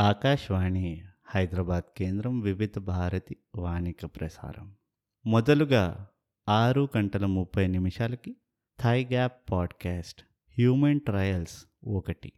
ఆకాశవాణి 0.00 1.02
హైదరాబాద్ 1.34 1.98
కేంద్రం 1.98 2.40
వివిధ 2.40 2.78
భారతి 2.78 3.36
వాణిక 3.56 3.96
ప్రసారం. 4.04 4.74
మొదలుగా 5.26 6.06
ఆరు 6.48 6.88
గంటల 6.98 7.26
ముప్పై 7.26 7.66
నిమిషాలకి 7.66 8.36
Thy 8.82 9.04
Gap 9.04 9.32
podcast 9.52 10.22
human 10.58 11.00
trials 11.00 11.64
ఒకటి. 11.86 12.32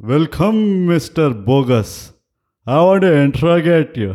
Welcome 0.00 0.86
mister 0.86 1.44
bogus. 1.44 2.10
I 2.70 2.74
want 2.74 3.04
interrogate 3.04 3.98
you. 3.98 4.14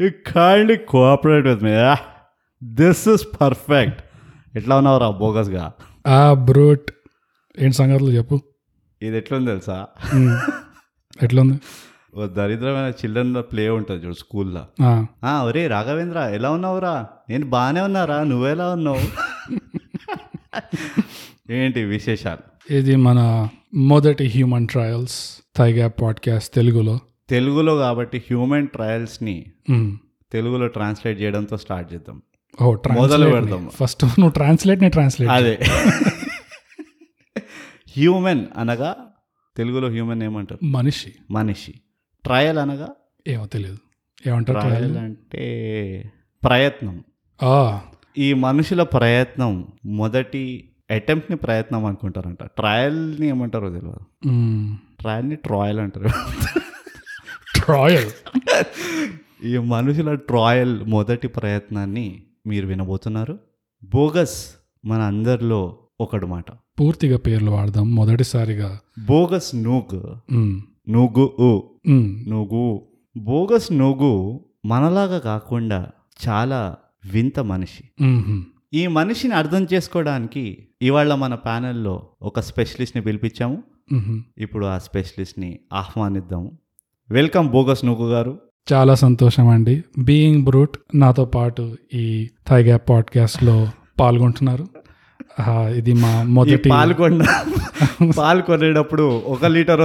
You 0.00 0.10
kindly 0.10 0.76
cooperate 0.76 1.46
with 1.46 1.62
me. 1.62 1.94
This 2.64 3.08
is 3.08 3.26
perfect. 3.40 4.02
ఎట్లా 4.56 4.76
ఉన్నావురా 4.76 5.10
బోగస్గా? 5.10 5.72
ఆ 6.06 6.32
బ్రూట్. 6.32 6.90
ఏంటి 7.58 7.76
సంగతులు 7.76 8.10
చెప్పు. 8.10 8.40
ఇది 9.02 9.16
ఎట్లుంది 9.16 9.46
తెలుసా. 9.46 9.86
ఎట్లుంది? 11.22 11.58
దరిద్రమైన 12.26 12.90
చిల్డ్రన్ 12.90 13.52
ప్లే 13.52 13.68
ఉంటుంది 13.68 14.06
చూడు 14.06 14.14
స్కూల్లో. 14.14 14.66
ఒరే 15.44 15.66
రాఘవేంద్ర 15.66 16.18
ఎలా 16.18 16.50
ఉన్నావురా? 16.50 17.06
నేను 17.30 17.46
బాగానే 17.46 17.80
ఉన్నారా? 17.80 18.24
నువ్వెలా 18.24 18.70
ఉన్నావు? 18.70 18.98
ఏంటి 21.50 21.84
విశేషాలు? 21.84 22.74
ఇది 22.74 22.96
మన 22.96 23.48
మొదటి 23.74 24.26
హ్యూమన్ 24.26 24.68
ట్రయల్స్ 24.68 25.42
థైగా 25.56 25.88
పాడ్కాస్ట్ 25.88 26.54
తెలుగులో. 26.54 26.98
తెలుగులో 27.28 27.76
కాబట్టి 27.76 28.18
హ్యూమన్ 28.18 28.68
ట్రయల్స్ని. 28.68 29.46
తెలుగులో 30.32 30.66
ట్రాన్స్లేట్ 30.66 31.20
చేయడంతో 31.20 31.56
స్టార్ట్ 31.56 31.94
చేద్దాం. 31.94 32.22
ఓ 32.62 32.76
మొదలు 32.92 33.30
పెడదాం. 33.30 33.70
ఫస్ట్ 33.80 34.04
నువ్వు 34.04 34.30
ట్రాన్స్లేట్ని 34.30 34.90
ట్రాన్స్లేట్ 34.90 35.32
అదే. 35.32 35.58
హ్యూమన్ 37.96 38.46
అనగా 38.56 38.96
తెలుగులో 39.56 39.88
హ్యూమన్ 39.88 40.22
ఏమంటారు 40.22 40.64
మనిషి. 40.64 41.14
మనిషి. 41.30 41.74
ట్రయల్ 42.24 42.58
అనగా? 42.58 42.88
ఏమో 43.28 43.46
తెలియదు 43.46 43.78
ఏమంటారు 44.26 44.58
ట్రయల్? 44.58 44.96
అంటే 44.96 46.12
ప్రయత్నం. 46.44 47.04
ఈ 48.18 48.34
మనుషుల 48.34 48.82
ప్రయత్నం 48.82 49.66
మొదటి 49.84 50.70
అటెంప్ట్ని 50.90 51.36
ప్రయత్నం 51.36 51.84
అనుకుంటారంట. 51.84 52.42
ట్రయల్ని 52.42 53.26
ఏమంటారో 53.26 53.70
తెలియదు. 53.70 53.98
ట్రయల్ని 55.00 55.36
ట్రాయల్ 55.36 55.80
అంటారు. 55.80 56.08
ట్రయల్? 57.54 58.10
ఈ 59.44 59.58
మనుషుల 59.58 60.14
ట్రాయల్ 60.14 60.84
మొదటి 60.84 61.28
ప్రయత్నాన్ని 61.28 62.22
మీరు 62.46 62.66
వినబోతున్నారు. 62.66 63.38
బోగస్ 63.84 64.54
మన 64.84 65.00
అందరిలో 65.00 65.78
ఒకడు 66.00 66.26
మాట. 66.26 66.44
పూర్తిగా 66.80 67.18
పేర్లు 67.18 67.50
వాడదాం. 67.50 67.94
మొదటిసారిగా. 67.94 68.78
బోగస్ 69.06 69.56
నూగు. 69.56 70.16
నుగు. 70.90 71.70
నుగు 72.28 72.82
బోగస్ 73.16 73.72
నుగు 73.72 74.40
మనలాగా 74.66 75.18
కాకుండా 75.18 75.86
చాలా 76.28 76.76
వింత 77.12 77.40
మనిషి. 77.40 78.04
ఈ 78.74 78.86
మనిషిని 78.86 79.34
అర్థం 79.34 79.66
చేసుకోవడానికి 79.74 80.58
ఇవాళ 80.82 81.14
మన 81.14 81.34
ప్యానెల్లో 81.34 82.06
ఒక 82.22 82.40
స్పెషలిస్ట్ని 82.40 83.02
పిలిపించాము. 83.02 83.62
ఇప్పుడు 84.38 84.66
ఆ 84.66 84.78
స్పెషలిస్ట్ని 84.78 85.58
ఆహ్వానిద్దాము. 85.72 86.58
వెల్కమ్ 87.10 87.50
బోగస్ 87.50 87.84
నుగు 87.84 88.10
గారు. 88.10 88.38
చాలా 88.72 88.94
సంతోషం 88.94 89.48
అండి. 89.48 89.84
బీయింగ్ 89.98 90.44
బ్రూట్ 90.44 90.78
నాతో 90.94 91.24
పాటు 91.24 91.76
ఈ 91.94 92.28
థైగా 92.46 92.76
పాడ్కాస్ట్లో 92.76 93.68
పాల్గొంటున్నారు. 94.00 94.66
ఇది 95.76 95.92
మా 95.92 96.22
మొదటి 96.22 96.68
పాలు 96.68 96.94
కొన్న 96.94 97.24
పాలు 98.18 98.42
కొనేటప్పుడు 98.42 99.02
ఒక 99.26 99.46
లీటర్ 99.46 99.78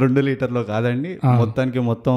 రెండు 0.00 0.20
లీటర్లో 0.20 0.62
కాదండి. 0.62 1.16
మొత్తానికి 1.36 1.78
మొత్తం 1.80 2.14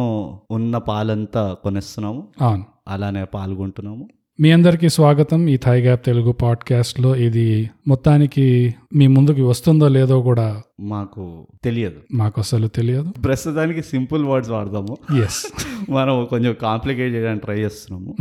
ఉన్న 0.51 0.77
పాలంతా 0.77 1.55
కొనేస్తున్నాము. 1.63 2.27
అవును. 2.41 2.65
అలానే 2.87 3.23
పాల్గొంటున్నాము. 3.23 4.09
మీ 4.39 4.51
అందరికీ 4.51 4.89
స్వాగతం. 4.89 5.47
ఈ 5.47 5.57
థై 5.57 5.81
గ్యాప్ 5.81 6.05
తెలుగు 6.05 6.31
పాడ్కాస్ట్లో 6.31 7.15
ఇది 7.15 7.69
మొత్తానికి 7.87 8.75
మీ 8.95 9.07
ముందుకు 9.07 9.41
వస్తుందో 9.41 9.87
లేదో 9.87 10.21
కూడా 10.21 10.61
మాకు 10.79 11.47
తెలియదు. 11.63 11.95
మాకు 12.13 12.41
అసలు 12.41 12.67
తెలియదు. 12.67 13.13
ప్రస్తుతానికి 13.25 13.81
సింపుల్ 13.81 14.25
వర్డ్స్ 14.25 14.51
వాడదాము. 14.51 14.97
ఎస్ 15.23 15.45
మనం 15.91 16.25
కొంచెం 16.25 16.55
కాంప్లికేట్ 16.61 17.15
చేయడానికి 17.15 17.45
ట్రై 17.45 17.55
చేస్తున్నాము. 17.55 18.15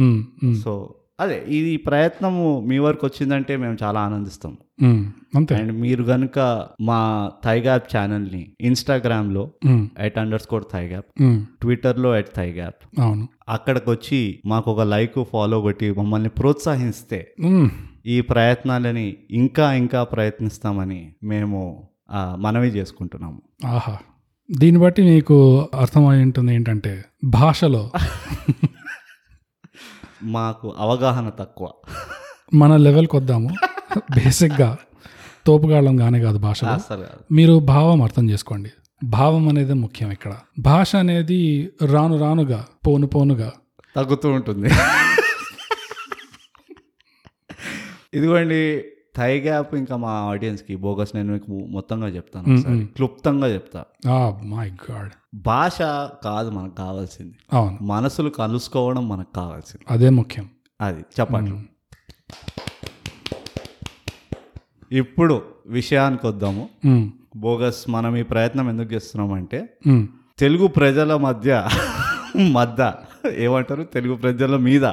సో 0.65 0.95
అదే 1.19 1.37
ఇది 1.57 1.71
ప్రయత్నము 1.85 2.41
మీ 2.69 2.79
వరకు 2.85 3.05
వచ్చిందంటే 3.07 3.53
మేము 3.61 3.77
చాలా 3.83 3.99
ఆనందిస్తాం. 4.07 4.53
అంతే. 5.35 5.53
అండ్ 5.59 5.73
మీరు 5.83 6.03
కనుక 6.11 6.39
మా 6.89 6.99
థైగ్యాప్ 7.45 7.87
ఛానల్ని 7.93 8.41
ఇన్స్టాగ్రామ్లో 8.69 9.43
um, 9.67 9.85
at 10.07 10.19
under 10.23 10.43
score 10.45 10.67
ThyGap 10.73 11.09
um, 11.23 11.39
ట్విట్టర్లో 11.63 12.11
ఎట్ 12.19 12.31
థైగ్యాప్ 12.37 12.81
అవును. 13.01 13.25
అక్కడికి 13.49 13.89
వచ్చి 13.91 14.21
మాకు 14.47 14.69
ఒక 14.73 14.85
లైక్ 14.93 15.19
ఫాలో 15.33 15.59
కొట్టి 15.63 15.89
మమ్మల్ని 15.99 16.33
ప్రోత్సహిస్తే 16.39 17.21
ఈ 18.07 18.19
ప్రయత్నాలని 18.31 19.07
ఇంకా 19.37 19.69
ఇంకా 19.81 20.03
ప్రయత్నిస్తామని 20.13 21.01
మేము 21.25 21.61
మనవి 22.41 22.71
చేసుకుంటున్నాము. 22.77 23.39
ఆహా. 23.71 23.95
దీన్ని 24.49 24.81
బట్టి 24.81 25.03
మీకు 25.07 25.37
అర్థమై 25.77 26.19
ఉంటుంది 26.25 26.51
ఏంటంటే 26.55 26.93
భాషలో 27.33 27.85
మాకు 30.23 30.75
అవగాహన 30.79 31.29
తక్కువ. 31.29 31.73
మన 32.55 32.77
లెవెల్కి 32.77 33.17
వద్దాము. 33.17 33.49
బేసిక్గా 33.97 34.77
తోపుగాళ్ళం 35.47 36.01
గానే 36.01 36.21
కాదు 36.21 36.39
కాదు. 36.39 36.81
మీరు 37.33 37.59
భావం 37.59 38.03
అర్థం 38.03 38.31
చేసుకోండి. 38.31 38.71
భావం 39.05 39.49
అనేది 39.49 39.73
ముఖ్యం 39.73 40.11
ఇక్కడ. 40.11 40.35
భాష 40.59 40.97
అనేది 40.97 41.71
రాను 41.93 42.19
రానుగా 42.19 42.67
పోను 42.87 43.07
పోనుగా. 43.07 43.53
తగ్గుతూ 43.97 44.29
ఉంటుంది. 44.31 44.69
ఇదిగోండి 48.15 48.85
థై 49.17 49.41
గ్యాప్ 49.41 49.75
ఇంకా 49.75 49.97
మా 49.97 50.11
ఆడియన్స్కి 50.11 50.77
బోగస్ 50.77 51.11
నేను 51.15 51.33
మీకు 51.33 51.51
మొత్తంగా 51.51 52.09
చెప్తాను 52.09 52.57
ఒకసారి. 52.57 52.87
క్లుప్తంగా 52.87 53.49
చెప్తా. 53.49 53.85
మై 54.45 54.71
గాడ్ 54.91 55.11
భాష 55.35 55.79
కాదు 56.25 56.51
మనకు 56.51 56.75
కావాల్సింది. 56.75 57.37
అవును. 57.53 57.79
మనసులు 57.83 58.31
కలుసుకోవడం 58.31 59.09
మనకు 59.09 59.33
కావాల్సింది. 59.33 59.85
అదే 59.91 60.09
ముఖ్యం. 60.11 60.49
అది 60.81 61.01
చెప్పండి. 61.21 61.53
ఇప్పుడు 64.97 65.43
విషయానికి 65.67 66.27
వద్దాము. 66.27 66.69
బోగస్ 67.37 67.91
మనం 67.91 68.17
ఈ 68.17 68.23
ప్రయత్నం 68.23 68.69
ఎందుకు 68.69 68.95
చేస్తున్నామంటే 68.95 69.79
తెలుగు 70.39 70.67
ప్రజల 70.67 71.17
మధ్య 71.17 71.69
మధ్య 72.53 72.93
ఏమంటారు? 73.37 73.83
తెలుగు 73.83 74.15
ప్రజల 74.15 74.57
మీద 74.57 74.85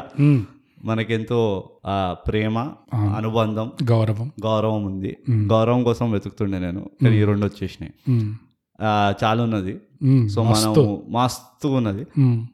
మనకెంతో 0.84 1.70
ఆ, 1.86 2.16
ప్రేమ 2.28 2.60
అనుబంధం 2.94 3.72
గౌరవం. 3.84 4.32
గౌరవం 4.44 4.86
ఉంది. 4.86 5.18
గౌరవం 5.32 5.84
కోసం 5.84 6.12
వెతుకుతుండే 6.12 6.60
నేను. 6.60 6.90
కానీ 7.04 7.18
ఈ 7.18 7.24
రెండు 7.24 7.46
వచ్చేసినాయి. 7.46 7.94
చాలా 9.24 9.44
ఉన్నది. 9.44 9.80
సో 10.30 10.44
మనం 10.44 11.04
మస్తు. 11.10 11.68
ఉన్నది. 11.68 12.06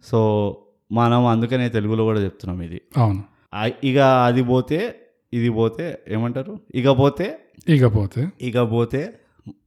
సో 0.04 0.58
మనం 0.92 1.26
అందుకనే 1.26 1.70
తెలుగులో 1.70 2.04
కూడా 2.04 2.20
చెప్తున్నాం 2.20 2.62
ఇది. 2.62 2.82
అవును. 2.98 3.24
ఇక 3.84 3.98
అది 3.98 4.44
పోతే 4.44 4.96
ఇది 5.34 5.50
పోతే 5.50 6.00
ఏమంటారు? 6.08 6.60
ఇక 6.76 6.90
పోతే 6.90 7.40
ఇకపోతే 7.70 8.30
ఇక 8.42 8.72
పోతే 8.72 9.20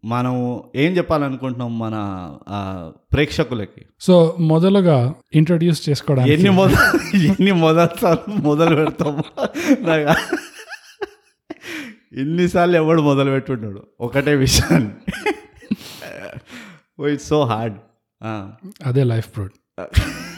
మనం 0.04 0.62
ఏం 0.76 0.96
చెప్పాలనుకుంటున్నాం 0.96 1.78
మన 1.78 1.96
ప్రేక్షకులకి? 3.12 3.82
సో 4.00 4.36
మొదలుగా 4.40 5.14
ఇంట్రడ్యూస్ 5.34 5.88
చేసుకోవడానికి. 5.88 6.34
ఎన్ని 6.34 6.50
మొదలు 6.50 7.16
ఎన్ని 7.16 7.52
మొదలు 7.52 8.30
మొదలు 8.40 8.74
పెడతాము 8.76 9.24
నాకు 9.80 10.36
ఇన్నిసార్లు 12.20 12.76
ఎవడు 12.76 13.02
మొదలు 13.02 13.30
పెట్టుంటాడు 13.30 13.82
ఒకటే 14.00 14.34
విషయాన్ని. 14.34 14.92
ఇట్స్ 17.12 17.28
సో 17.28 17.44
హార్డ్ 17.44 17.76
అదే 18.86 19.04
లైఫ్ 19.04 19.28
బ్రూట్ 19.28 19.52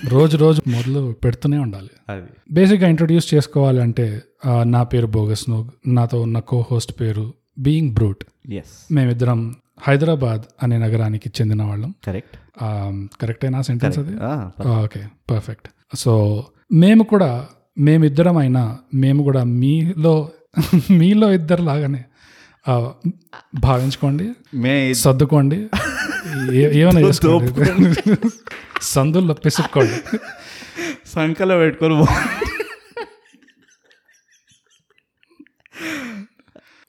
రోజు 0.09 0.37
రోజు 0.37 0.63
మొదలు 0.69 1.13
పెడుతూనే 1.25 1.59
ఉండాలి. 1.59 1.91
అది. 2.09 2.29
బేసిక్గా 2.51 2.89
ఇంట్రడ్యూస్ 2.89 3.35
చేసుకోవాలంటే 3.35 4.23
నా 4.63 4.83
పేరు 4.83 5.07
బోగస్ 5.07 5.51
నోగ్ 5.51 5.71
నాతో 5.87 6.21
ఉన్న 6.21 6.39
కో 6.39 6.65
హోస్ట్ 6.71 7.01
పేరు 7.01 7.33
బీయింగ్ 7.57 7.93
బ్రూట్ 7.93 8.25
ఎస్ 8.55 8.75
మేమిద్దరం 8.93 9.41
హైదరాబాద్ 9.83 10.43
అనే 10.63 10.79
నగరానికి 10.79 11.29
చెందిన 11.41 11.63
వాళ్ళం 11.63 11.95
కరెక్ట్ 12.05 12.37
కరెక్టేనా 13.21 13.61
సెంటెన్స్ 13.63 13.99
అది? 13.99 14.15
ఓకే 14.85 15.01
పర్ఫెక్ట్ 15.31 15.69
సో 15.97 16.13
మేము 16.73 17.03
కూడా 17.03 17.31
మేమిద్దరం 17.79 18.37
అయినా 18.37 18.79
మేము 18.95 19.23
కూడా 19.23 19.45
మీలో 19.45 20.15
మీలో 20.91 21.33
ఇద్దరు 21.33 21.63
లాగానే 21.63 22.03
భావించుకోండి 23.59 24.27
సర్దుకోండి 24.95 25.59
ఏమైనా 26.77 27.01
చేసుకోండి. 27.01 27.53
సందుల్లో 28.95 29.35
పిసుక్కోండి. 29.35 29.99
సంకలో 31.07 31.59
పెట్టుకొని 31.59 31.95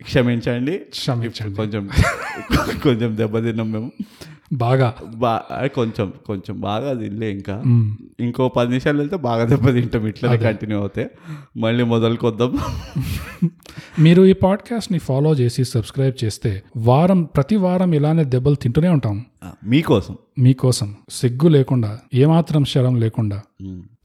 క్షమించండి. 0.06 0.78
క్షమించండి. 0.78 1.56
కొంచెం 1.56 1.90
కొంచెం 2.84 3.18
దెబ్బతిన్నాం 3.18 3.72
మేము. 3.72 3.92
బాగా. 4.54 4.94
బా 5.16 5.42
కొంచెం 5.52 6.14
కొంచెం 6.26 6.62
బాగా 6.62 6.94
తినలే 6.94 7.32
ఇంకా. 7.32 7.64
ఇంకో 8.20 8.50
పది 8.50 8.68
నిమిషాలు 8.68 8.98
వెళ్తే 8.98 9.18
బాగా 9.18 9.46
దెబ్బతింటాం. 9.46 10.08
ఇట్లనే 10.08 10.38
కంటిన్యూ 10.38 10.80
అవుతే. 10.80 11.12
మళ్ళీ 11.58 11.84
మొదలుకొద్దాం. 11.84 12.58
మీరు 14.00 14.26
ఈ 14.26 14.34
పాడ్కాస్ట్ని 14.34 15.00
ఫాలో 15.00 15.34
చేసి 15.34 15.64
సబ్స్క్రైబ్ 15.64 16.26
చేస్తే 16.26 16.64
వారం 16.78 17.24
ప్రతి 17.24 17.56
వారం 17.56 17.94
ఇలానే 17.94 18.24
దెబ్బలు 18.24 18.56
తింటూనే 18.56 18.90
ఉంటాం. 18.90 19.26
మీకోసం. 19.66 20.18
మీకోసం. 20.40 20.96
సిగ్గు 21.10 21.48
లేకుండా 21.48 22.00
ఏమాత్రం 22.14 22.66
శరం 22.66 22.96
లేకుండా. 22.96 23.42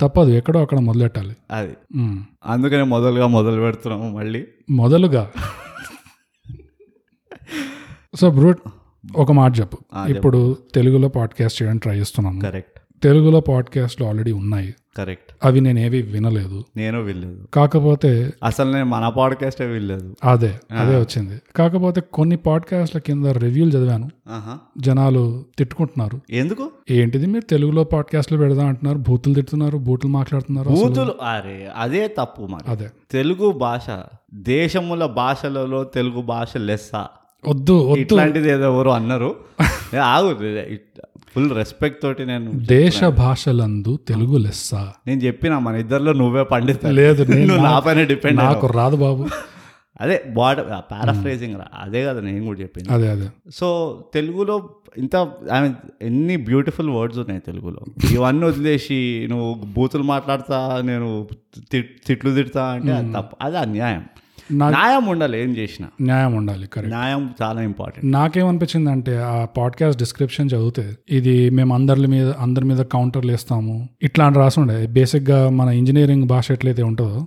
తప్పదు 0.00 0.30
ఎక్కడో 0.30 0.60
అక్కడ 0.60 0.78
మొదలెట్టాలి. 0.78 1.36
అది. 1.50 1.72
అందుకనే 2.46 2.82
మొదలుగా 2.82 3.26
మొదలు 3.26 3.60
పెడుతున్నాము 3.60 4.16
మళ్ళీ. 4.18 4.44
మొదలుగా. 4.70 5.30
సో 8.14 8.30
బ్రూట్ 8.30 8.58
ఒక 9.16 9.32
మాట 9.32 9.58
చెప్పు. 9.60 9.78
ఇప్పుడు 10.08 10.56
తెలుగులో 10.74 11.08
పాడ్కాస్ట్ 11.08 11.62
చేయడానికి 11.62 11.82
ట్రై 11.82 11.96
చేస్తున్నాము 11.96 12.40
కరెక్ట్. 12.40 13.02
తెలుగులో 13.02 13.40
పాడ్కాస్ట్లు 13.40 14.06
ఆల్రెడీ 14.06 14.32
ఉన్నాయి. 14.32 14.74
కరెక్ట్. 14.96 15.32
అవి 15.44 15.60
నేను 15.60 15.78
ఏవి 15.78 16.02
వినలేదు. 16.02 16.64
నేను 16.76 17.02
వెళ్ళలేదు 17.02 17.48
కాకపోతే 17.54 18.30
అసలు 18.44 18.72
నేను 18.72 18.84
మన 18.84 19.08
పాడ్కాస్టే 19.08 19.66
వెళ్ళలేదు 19.66 20.14
అదే 20.24 20.60
అదే 20.78 20.96
వచ్చింది. 20.96 21.38
కాకపోతే 21.56 22.00
కొన్ని 22.12 22.36
పాడ్కాస్ట్ల 22.36 22.98
కింద 22.98 23.26
రివ్యూలు 23.26 23.70
చదివాను. 23.70 24.10
జనాలు 24.78 25.44
తిట్టుకుంటున్నారు. 25.58 26.20
ఎందుకు? 26.30 26.70
ఏంటిది 26.90 27.26
మీరు 27.26 27.44
తెలుగులో 27.44 27.84
పాడ్కాస్ట్లు 27.84 28.38
పెడదాం 28.38 28.66
అంటున్నారు 28.66 28.98
బూతులు 28.98 29.34
తిడుతున్నారు 29.34 29.78
బూతులు 29.78 30.12
మాట్లాడుతున్నారు 30.12 30.68
బూతులు 30.68 31.14
అరే 31.22 31.68
అదే 31.76 32.08
తప్పు 32.08 32.42
మరి. 32.42 32.70
అదే. 32.70 32.90
తెలుగు 33.10 33.52
భాష 33.52 33.90
దేశముల 34.34 35.06
భాషలలో 35.06 35.84
తెలుగు 35.84 36.22
భాష 36.22 36.56
లెస్స. 36.56 37.04
వద్దు 37.44 37.94
ఇట్లాంటిది 37.98 38.50
ఏదో 38.50 38.64
ఎవరు 38.64 38.88
అన్నారు. 38.90 39.36
ఆగు 40.04 40.30
ఫుల్ 41.34 41.50
రెస్పెక్ట్ 41.50 42.02
తోటి 42.02 42.26
నేను 42.26 42.50
దేశ 42.52 43.04
భాషలందు 43.04 43.98
తెలుగు 44.08 44.36
లెస్స. 44.36 44.74
నేను 45.06 45.20
చెప్పిన 45.20 45.58
మన 45.58 45.74
ఇద్దరిలో 45.74 46.12
నువ్వే 46.12 46.42
పండిత. 46.42 46.86
లేదు 46.86 47.22
నేను 47.22 47.56
నా 47.56 47.78
పైన 47.78 48.02
డిపెండ్ 48.02 48.38
నాకు 48.38 48.66
రాదు 48.66 48.96
బాబు. 48.96 49.26
అదే 50.00 50.24
బాడ 50.26 50.60
పారాఫ్రేజింగ్ 50.90 51.56
రా. 51.56 51.66
అదే 51.74 52.04
కదా 52.04 52.20
నేను 52.20 52.44
కూడా 52.44 52.60
చెప్పింది. 52.60 52.92
అదే 52.92 53.08
అదే. 53.08 53.28
సో 53.54 53.68
తెలుగులో 54.14 54.70
ఇంత 54.98 55.16
ఐ 55.52 55.60
మీన్ 55.60 55.74
ఎన్ని 56.02 56.36
బ్యూటిఫుల్ 56.36 56.90
వర్డ్స్ 56.90 57.18
ఉన్నాయి 57.18 57.40
తెలుగులో. 57.40 57.80
ఇవన్నీ 58.12 58.46
వదిలేసి 58.46 59.26
నువ్వు 59.30 59.54
బూతులు 59.54 60.02
మాట్లాడతా 60.02 60.80
నేను 60.84 61.28
తిట్లు 62.06 62.34
తిడతా 62.34 62.64
అంటే 62.64 62.92
అది 62.92 63.12
తప్పు 63.12 63.36
అది 63.42 63.58
అన్యాయం. 63.58 64.04
న్యాయం 64.52 65.06
ఉండాలి 65.06 65.42
ఏం 65.42 65.56
చేసినా. 65.56 65.88
న్యాయం 66.00 66.34
ఉండాలి 66.34 66.66
కరెక్ట్ 66.66 66.96
న్యాయం 66.96 67.30
చాలా 67.42 67.62
ఇంపార్టెంట్ 67.62 68.12
నాకేమనిపించింది 68.12 68.90
అంటే 68.90 69.18
ఆ 69.18 69.44
పాడ్కాస్ట్ 69.44 69.98
డిస్క్రిప్షన్ 69.98 70.50
చదివితే 70.50 70.94
ఇది 71.10 71.50
మేము 71.50 71.74
అందరి 71.74 72.06
మీద 72.06 72.30
అందరి 72.30 72.64
మీద 72.64 72.78
కౌంటర్లు 72.78 73.30
వేస్తాము 73.30 73.88
ఇట్లా 74.02 74.26
అని 74.26 74.34
రాసి 74.34 74.60
ఉండే 74.60 74.86
బేసిక్గా 74.86 75.50
మన 75.50 75.68
ఇంజనీరింగ్ 75.68 76.24
భాష 76.24 76.50
ఎట్లయితే 76.50 76.82
ఉంటుందో 76.82 77.26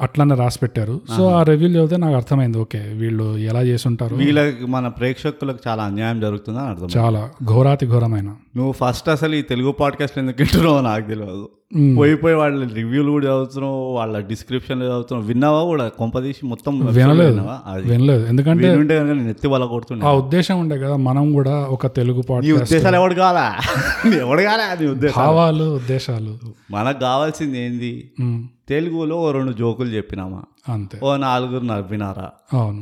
అట్లానే 0.00 0.34
రాసి 0.34 0.58
పెట్టారు 0.62 1.00
సో 1.16 1.28
ఆ 1.28 1.42
రివ్యూ 1.42 1.68
చదివితే 1.68 1.96
నాకు 1.96 2.14
అర్థమైంది. 2.14 2.58
ఓకే 2.58 2.78
వీళ్ళు 2.78 3.38
ఎలా 3.38 3.62
చేసి 3.62 3.88
ఉంటారు 3.88 4.16
వీళ్ళకి 4.16 4.66
మన 4.66 4.88
ప్రేక్షకులకు 4.88 5.58
చాలా 5.68 5.82
అన్యాయం 5.82 6.20
జరుగుతుందని 6.20 6.64
అర్థం 6.64 6.88
చాలా. 6.96 7.30
ఘోరాతి 7.44 7.86
ఘోరమైన. 7.86 8.28
నువ్వు 8.56 8.72
ఫస్ట్ 8.72 9.08
అసలు 9.08 9.34
ఈ 9.34 9.42
తెలుగు 9.42 9.72
పాడ్కాస్ట్ 9.72 10.18
ఎందుకు 10.18 10.36
వింటున్నావో 10.40 10.80
నాకు 10.80 11.08
తెలియదు. 11.08 11.48
పోయి 11.98 12.16
పోయి 12.16 12.34
వాళ్ళ 12.34 12.68
రివ్యూలు 12.74 13.10
కూడా 13.10 13.26
చదువుతున్నావు 13.26 13.94
వాళ్ళ 13.94 14.18
డిస్క్రిప్షన్లు 14.18 14.84
చదువుతున్నావు. 14.84 15.28
విన్నావా 15.28 15.62
కూడా? 15.64 15.88
కొంపదీసి 15.88 16.46
మొత్తం 16.46 16.80
వినలేదు? 16.80 17.40
అది 17.66 17.88
వినలేదు. 17.88 18.26
ఎందుకంటే 18.26 18.70
వినుంటే 18.70 18.98
కనుక 18.98 19.12
నేను 19.12 19.28
ఎత్తి 19.28 19.48
వాళ్ళ 19.48 19.66
కొడుతుండే. 19.66 20.06
ఆ 20.06 20.12
ఉద్దేశం 20.12 20.60
ఉండే 20.60 20.78
కదా 20.78 20.96
మనం 20.96 21.32
కూడా 21.32 21.58
ఒక 21.70 21.86
తెలుగు 21.86 22.22
పాడ్కాస్ట్ 22.22 22.62
ఉద్దేశాలు 22.62 22.96
ఎవడు 22.96 23.14
కావాలా? 23.14 23.56
ఎవడు 24.20 24.42
కాలే 24.42 24.84
నీ 24.84 24.86
ఉద్దేశం 24.86 25.14
భావాలు 25.16 25.64
ఉద్దేశాలు. 25.64 26.38
మనకు 26.70 27.00
కావాల్సింది 27.00 27.58
ఏంది. 27.58 28.10
తెలుగులో 28.70 29.16
ఓ 29.16 29.32
రెండు 29.32 29.52
జోకులు 29.52 29.88
చెప్పినామా? 29.88 30.40
అంతే. 30.70 31.00
ఓ 31.02 31.16
నాలుగురు 31.16 31.64
నవ్వినారా? 31.64 32.30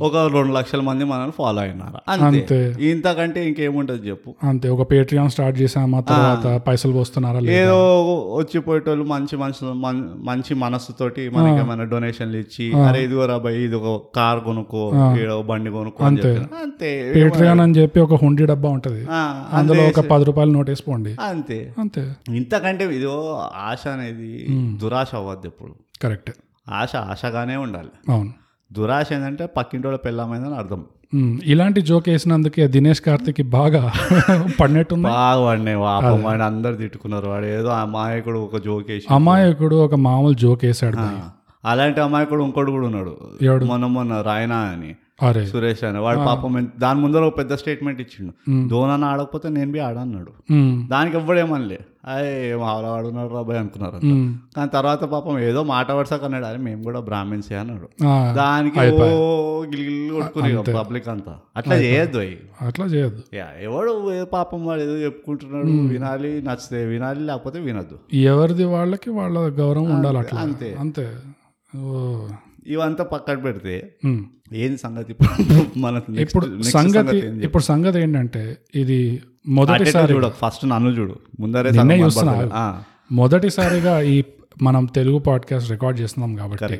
ఒక 0.02 0.16
రెండు 0.16 0.52
లక్షల 0.52 0.80
మంది 0.80 1.04
మనల్ని 1.04 1.30
ఫాలో 1.30 1.62
అయినారా? 1.62 2.26
అంతే. 2.26 2.76
ఇంతకంటే 2.80 3.48
ఇంకేముంటది 3.48 4.08
చెప్పు. 4.08 4.34
అంతే. 4.42 4.68
ఒక 4.68 4.90
పేట్రియాన్ 4.90 5.30
స్టార్ట్ 5.30 5.60
చేసామా? 5.60 6.00
తర్వాత 6.00 6.60
పైసలు 6.66 6.92
పోస్తున్నారా 6.92 7.40
లేదా? 7.40 7.62
ఏదో 7.62 8.02
వచ్చిపోయేటోళ్ళు 8.36 9.04
మంచి 9.04 9.36
మనుషులు 9.36 9.72
మన్- 9.72 10.06
మంచి 10.16 10.54
మనస్సుతోటి 10.54 11.28
మనకి 11.28 11.60
ఏమైనా 11.60 11.84
డొనేషన్లు 11.84 12.36
ఇచ్చి 12.36 12.82
అరే 12.82 13.04
ఇదిగో 13.04 13.26
రాబాయ్ 13.26 13.56
ఇది 13.56 13.74
ఒక 13.74 14.02
కార్ 14.16 14.40
కొనుక్కో 14.40 14.92
బండి 15.46 15.70
కొనుక్కో 15.70 16.04
అంతే. 16.04 16.36
అంతే. 16.36 17.12
పేట్రియాన్ 17.16 17.60
అని 17.60 17.72
చెప్పి 17.72 18.00
ఒక 18.00 18.14
హుండీ 18.14 18.46
డబ్బా 18.46 18.68
ఉంటది. 18.68 19.06
అందులో 19.52 19.84
ఒక 19.84 20.00
పది 20.00 20.24
రూపాయలు 20.24 20.50
నోట్ 20.50 20.70
వేసుకోండి. 20.70 21.16
అంతే. 21.20 21.74
అంతే. 21.78 22.12
ఇంతకంటే 22.28 22.96
ఇదో 22.96 23.42
ఆశ 23.56 23.88
అనేది 23.88 24.46
దురాశ 24.82 25.14
అవ్వద్దు 25.14 25.46
ఎప్పుడు. 25.46 25.74
కరెక్ట్ 26.02 26.30
ఆశ 26.68 26.96
ఆశగానే 26.96 27.56
ఉండాలి. 27.56 27.88
అవును. 28.08 28.32
దురాశ 28.72 29.12
ఏంటంటే 29.12 29.46
పక్కింటోళ్ళ 29.46 29.98
పెళ్ళమైందని 29.98 30.54
అర్థం. 30.54 30.84
ఇలాంటి 31.44 31.80
జోక్ 31.80 32.08
వేసినందుకే 32.08 32.68
దినేష్ 32.68 33.00
కార్తిక్ 33.00 33.42
బాగా 33.42 33.92
పడినట్టుంది. 34.60 35.02
బాగా 35.02 35.56
పాపం 35.78 36.22
వాడిని 36.22 36.44
అందరు 36.44 36.74
తిట్టుకున్నారు. 36.74 37.26
వాడు 37.26 37.44
ఏదో 37.44 37.68
అమాయకుడు 37.68 38.38
ఒక 38.38 38.56
జోకేసి 38.64 39.06
అమాయకుడు 39.10 39.76
ఒక 39.76 39.94
మామూలు 39.94 40.34
జోక్ 40.34 40.64
వేసాడు. 40.64 40.96
అలాంటి 41.64 42.00
అమాయకుడు 42.00 42.44
ఇంకోటి 42.44 42.70
కూడా 42.70 42.86
ఉన్నాడు? 42.86 43.18
మొన్న 43.64 43.86
మొన్న 43.86 44.20
రాయనా 44.20 44.56
అని. 44.56 44.96
సురేష్ 45.46 45.84
అని 45.84 45.98
వాడు 45.98 46.18
పాపం 46.26 46.70
దాని 46.78 47.00
ముందర 47.00 47.22
ఒక 47.22 47.38
పెద్ద 47.38 47.54
స్టేట్మెంట్ 47.54 48.00
ఇచ్చిండు. 48.00 48.32
ధోనాన్ని 48.68 49.06
ఆడకపోతే 49.06 49.48
నేను 49.48 49.72
బి 49.72 49.78
ఆడన్నాడు. 49.78 50.32
దానికి 50.88 51.16
ఎవ్వడేమనలే 51.16 51.78
అయ్యే 52.06 52.56
మావలా 52.56 52.88
ఆడున్నాడు 52.88 53.34
రాబాయ్ 53.34 53.58
అనుకున్నారు. 53.58 53.98
కానీ 54.56 54.70
తర్వాత 54.74 55.04
పాపం 55.04 55.38
ఏదో 55.38 55.62
మాట 55.62 55.90
వరుసకు 55.90 56.24
అన్నాడు. 56.24 56.44
అరే 56.44 56.58
మేము 56.58 56.82
కూడా 56.82 57.00
బ్రాహ్మిన్స్ 57.00 57.52
అన్నాడు. 57.52 57.88
దానికి 58.34 58.78
ఓ 59.14 59.62
గిలిగిలి 59.62 60.10
కొట్టుకుని 60.14 60.44
పబ్లిక్ 60.74 61.08
అంతా. 61.08 61.38
అట్లా 61.56 61.74
చేయొద్దు 61.76 62.18
అట్లా 62.66 62.86
చేయొద్దు. 62.86 63.22
యా, 63.34 63.46
ఎవడు 63.60 64.12
ఏ 64.12 64.24
పాపం 64.24 64.66
వాడు 64.66 64.80
ఏదో 64.80 64.96
చెప్పుకుంటున్నాడు 64.96 65.66
వినాలి 65.88 66.42
నచ్చితే 66.42 66.84
వినాలి 66.84 67.20
లేకపోతే 67.20 67.60
వినొద్దు. 67.60 67.98
ఎవరిది 68.14 68.64
వాళ్ళకి 68.64 69.10
వాళ్ళ 69.10 69.38
గౌరవం 69.38 69.90
ఉండాలి 69.96 70.18
అట్లా. 70.18 70.40
అంతే. 70.40 70.76
అంతే. 70.80 71.08
ఇవంతా 72.68 73.04
పక్కన 73.04 73.34
పెడితే. 73.34 73.94
ఏంది 74.52 74.78
సంగతి? 74.78 75.14
next- 75.78 76.20
ఇప్పుడు 76.20 76.62
సంగతి? 76.62 77.44
ఇప్పుడు 77.44 77.62
సంగతి 77.62 78.00
ఏంటంటే 78.00 78.56
ఇది 78.74 79.22
మొదటిసారి 79.48 80.14
చూడు 80.14 80.28
ఫస్ట్ 80.28 80.68
నన్ను 80.68 80.90
చూడు. 80.90 81.16
ముందరే 81.40 81.70
చూస్తున్నా. 82.00 82.84
మొదటిసారిగా 83.12 84.00
ఈ 84.00 84.22
మనం 84.62 84.84
తెలుగు 84.84 85.18
పాడ్కాస్ట్ 85.18 85.70
రికార్డ్ 85.70 86.00
చేస్తున్నాం 86.00 86.34
కాబట్టి 86.34 86.78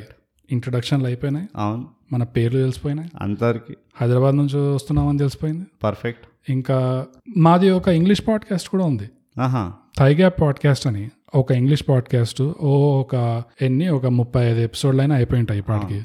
ఇంట్రడక్షన్లు 0.51 1.05
అయిపోయినాయి. 1.05 1.47
అవును. 1.55 1.87
మన 2.11 2.23
పేర్లు 2.23 2.59
తెలిసిపోయినాయి. 2.59 3.09
అందరికి 3.21 3.77
హైదరాబాద్ 3.95 4.37
నుంచి 4.37 4.57
వస్తున్నామని 4.57 5.17
తెలిసిపోయింది. 5.17 5.65
పర్ఫెక్ట్ 5.83 6.51
ఇంకా 6.51 7.05
మాది 7.37 7.69
ఒక 7.69 7.87
ఇంగ్లీష్ 7.87 8.21
పాడ్కాస్ట్ 8.27 8.69
కూడా 8.69 8.85
ఉంది. 8.85 9.09
ఆహా. 9.39 9.73
థైగ్యాప్ 9.97 10.41
పాడ్కాస్ట్ 10.41 10.87
అని 10.87 11.11
ఒక 11.35 11.51
ఇంగ్లీష్ 11.51 11.83
పాడ్కాస్ట్ 11.89 12.41
ఓ 12.41 12.99
ఒక 12.99 13.43
ఎన్ని 13.61 13.89
ఒక 13.89 14.05
ముప్పై 14.05 14.45
ఐదు 14.45 14.59
ఎపిసోడ్లు 14.59 15.01
అయినా 15.01 15.15
అయిపోయి 15.15 15.39
ఉంటాయి 15.39 15.59
ఇప్పటికి. 15.59 16.01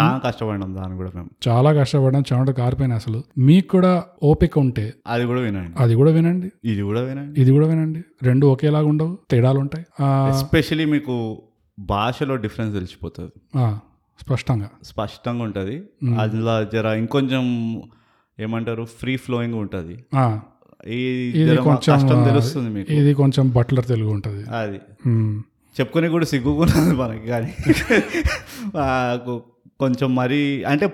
చాలా 0.00 0.18
కష్టపడినాం 0.18 0.74
దాన్ని 0.74 0.96
కూడా 0.96 1.10
మేము. 1.14 1.30
చాలా 1.48 1.72
కష్టపడడం 1.72 2.22
చెమట 2.32 2.50
కారిపోయినాయి 2.50 3.02
అసలు. 3.06 3.24
మీకు 3.38 3.68
కూడా 3.68 4.04
ఓపిక 4.22 4.58
ఉంటే 4.58 4.94
అది 5.06 5.24
కూడా 5.24 5.40
వినండి. 5.40 5.82
అది 5.82 5.94
కూడా 5.94 6.10
వినండి. 6.10 6.52
ఇది 6.64 6.82
కూడా 6.82 7.00
వినండి. 7.00 7.40
ఇది 7.40 7.50
కూడా 7.50 7.66
వినండి. 7.66 8.02
రెండు 8.22 8.46
ఒకేలాగా 8.46 8.86
ఉండవు 8.86 9.18
తేడాలు 9.30 9.58
ఉంటాయి. 9.58 9.86
ఎస్పెషలీ 10.04 10.84
మీకు 10.84 11.42
భాషలో 11.78 12.36
డిఫరెన్స్ 12.36 12.74
తెలిసిపోతుంది. 12.74 13.32
స్పష్టంగా. 14.20 14.70
స్పష్టంగా 14.82 15.42
ఉంటుంది. 15.42 15.82
అందులో 16.20 16.64
జర 16.64 16.86
ఇంకొంచెం 16.86 17.44
ఏమంటారు? 18.40 18.84
ఫ్రీ 18.84 19.16
ఫ్లోయింగ్ 19.16 19.54
ఉంటుంది. 19.54 20.04
ఇది 20.86 21.56
కొంచెం 21.66 21.90
కష్టం 21.90 22.18
తెలుస్తుంది 22.24 22.70
మీకు. 22.70 22.88
ఇది 22.92 23.12
కొంచెం 23.14 23.44
బట్లర్ 23.50 23.86
తెలుగు 23.86 24.10
ఉంటుంది. 24.10 24.42
అది. 24.58 24.78
చెప్పుకొని 25.76 26.08
కూడా 26.10 26.26
సిగ్గుకున్నది 26.26 26.94
మనకి 26.94 27.26
కానీ 27.26 27.50
కొంచెం 29.80 30.08
మరి 30.14 30.40
అంటే 30.64 30.86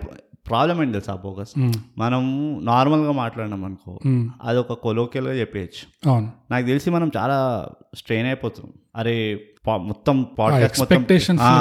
ప్రాబ్లం 0.46 0.76
ఏంటి 0.82 0.94
తెలుసా 0.96 1.14
ఉమ్, 1.58 1.74
మనం 1.98 2.22
నార్మల్గా 2.64 3.12
మాట్లాడినాం 3.18 3.62
అనుకో 3.64 3.92
ఒక 4.62 4.74
కొలోకియల్గా 4.84 5.34
చెప్పేయచ్చు. 5.34 5.82
నాకు 6.50 6.64
తెలిసి 6.66 6.90
మనం 6.90 7.08
చాలా 7.16 7.36
స్ట్రెయిన్ 7.94 8.26
అయిపోతున్నాం 8.26 8.72
అరే 8.96 9.14
మొత్తం 9.86 10.16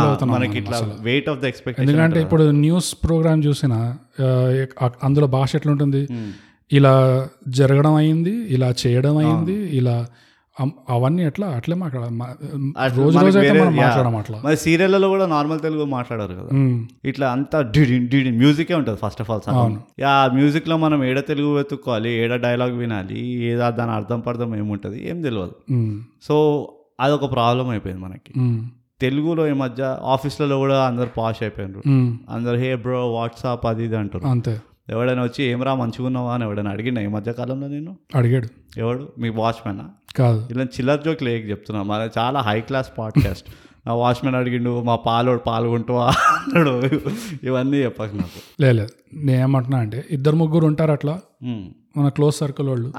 అవుతున్నాం 0.04 0.36
మనకి 0.36 0.54
మనం 0.54 0.60
ఇట్లా. 0.62 0.78
వెయిట్ 1.02 1.28
ఆఫ్ 1.30 1.40
ద 1.40 1.46
ఎక్స్పెక్టేషన్ 1.46 1.86
ఎందుకంటే 1.86 2.20
ఇప్పుడు 2.22 2.44
న్యూస్ 2.62 2.90
ప్రోగ్రామ్ 3.04 3.44
చూసిన 3.48 3.74
అందులో 5.04 5.28
భాష 5.36 5.52
ఎట్లుంటుంది? 5.56 6.02
ఇలా 6.72 6.94
జరగడం 7.52 7.96
అయింది 7.96 8.34
ఇలా 8.50 8.74
చేయడం 8.82 9.18
అయింది 9.18 9.58
ఇలా 9.74 9.96
అవన్నీ 10.90 11.22
ఎట్లా? 11.24 11.48
అట్లే 11.50 11.76
మాట్లాడ 11.76 12.06
మా- 12.14 12.30
అట్లా 12.78 12.88
రోజు 12.98 13.16
మనకి 13.18 13.26
రోజు 13.26 13.38
అయితే 13.38 13.50
వేరే- 13.50 13.62
మనం 13.64 13.76
యా. 13.76 13.84
మాట్లాడడం 13.84 14.16
అట్లా. 14.16 14.38
మరి 14.44 14.58
సీరియళ్ళలో 14.58 15.10
కూడా 15.10 15.26
నార్మల్ 15.28 15.60
తెలుగు 15.60 15.86
మాట్లాడారు 15.90 16.34
కదా. 16.34 16.50
ఇట్లా 17.06 17.32
అంతా 17.32 17.62
డిడిన్ 17.70 18.08
డిడిన్ 18.08 18.38
మ్యూజికే 18.38 18.76
ఉంటుంది 18.76 19.00
ఫస్ట్ 19.04 19.22
ఆఫ్ 19.22 19.32
ఆల్ 19.32 19.42
సగం. 19.42 19.76
ఆ 20.08 20.30
మ్యూజిక్లో 20.34 20.78
మనం 20.78 21.04
ఏడ 21.04 21.20
తెలుగు 21.28 21.56
వెతుక్కోవాలి 21.56 22.10
ఏడ 22.16 22.36
డైలాగ్ 22.42 22.72
వినాలి 22.74 23.22
ఏదా 23.44 23.70
దాని 23.70 23.92
అర్థం 23.92 24.20
పర్థం 24.20 24.56
ఏముంటుంది 24.56 25.10
ఏం 25.10 25.22
తెలియదు 25.22 25.56
సో 26.22 26.36
అదొక 27.00 27.32
ప్రాబ్లం 27.32 27.70
అయిపోయింది 27.70 28.02
మనకి. 28.04 28.34
తెలుగులో 29.02 29.48
ఈ 29.48 29.54
మధ్య 29.56 29.82
ఆఫీస్లలో 30.06 30.58
కూడా 30.58 30.86
అందరు 30.86 31.10
పాష్ 31.18 31.44
అయిపోయినారు 31.44 31.82
అందరు 32.30 32.58
హే 32.58 32.76
బ్రో 32.78 33.14
వాట్సాప్ 33.14 33.66
అది 33.66 33.86
ఇది 33.86 33.98
అంటారు 33.98 34.26
అంతే. 34.28 34.54
ఎవడైనా 34.90 35.24
వచ్చి 35.24 35.46
ఏమరా 35.46 35.76
మంచిగా 35.76 36.06
ఉన్నావా? 36.06 36.34
అని 36.34 36.44
ఎవడైనా 36.44 36.72
అడిగినా 36.72 37.02
ఈ 37.02 37.08
మధ్య 37.08 37.34
కాలంలో 37.34 37.68
నేను 37.68 37.98
అడిగాడు. 38.16 38.80
ఎవడు? 38.80 39.12
మీ 39.18 39.30
వాచ్మెనా? 39.30 39.90
కాదు. 40.16 40.48
ఇలా 40.52 40.64
చిల్లర 40.64 41.00
జోక్ 41.06 41.24
లేక 41.24 41.50
చెప్తున్నా. 41.50 41.84
మన 41.84 42.10
చాలా 42.18 42.40
హై 42.40 42.62
క్లాస్ 42.62 42.88
పాడ్కాస్ట్ 42.98 43.48
నా 43.88 43.94
వాచ్మెన్ 43.94 44.36
అడిగిండు 44.36 44.84
మా 44.84 44.96
పాలోడు 44.96 45.40
పాల్గొంటావా? 45.40 46.08
అన్నాడు. 46.08 47.02
ఇవన్నీ 47.44 47.78
చెప్పక 47.78 48.10
నాకు. 48.16 48.62
లేదు 48.62 48.88
నేను 49.14 49.42
ఏమంటున్నా 49.42 49.78
అంటే 49.78 50.06
ఇద్దరు 50.12 50.36
ముగ్గురు 50.36 50.66
ఉంటారు 50.66 50.92
అట్లా. 50.92 51.20
మన 51.98 52.10
క్లోజ్ 52.10 52.36
సర్కిల్ 52.36 52.68
వాళ్ళు. 52.68 52.94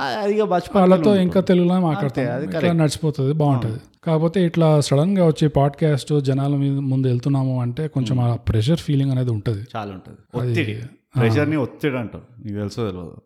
వాళ్ళతో 0.76 1.16
ఇంకా 1.16 1.40
తెలుగులో 1.40 1.80
మాట్లాడతాం. 1.80 2.32
అది 2.32 2.44
ఇట్లా 2.44 2.73
నడిచిపోతుంది 2.73 3.32
బాగుంటుంది. 3.32 3.80
కాకపోతే 4.04 4.47
ఇట్లా 4.47 4.80
సడన్గా 4.80 5.26
వచ్చి 5.26 5.49
పాడ్కాస్ట్ 5.49 6.20
జనాల 6.20 6.50
మీద 6.50 6.78
ముందు 6.78 7.06
వెళ్తున్నాము 7.06 7.62
అంటే 7.62 7.88
కొంచెం 7.88 8.20
ఆ 8.20 8.37
ప్రెషర్ 8.37 8.78
ఫీలింగ్ 8.78 9.11
అనేది 9.11 9.30
ఉంటుంది. 9.30 9.66
చాలా 9.76 9.92
ఉంటుంది. 9.92 10.82
ప్రెషర్ని 11.14 11.57
ఒత్తిడి 11.57 11.97
అంటారు 11.97 12.25
నీకు 12.45 12.59
తెలుసో 12.59 12.90
తెలియదు 12.90 13.21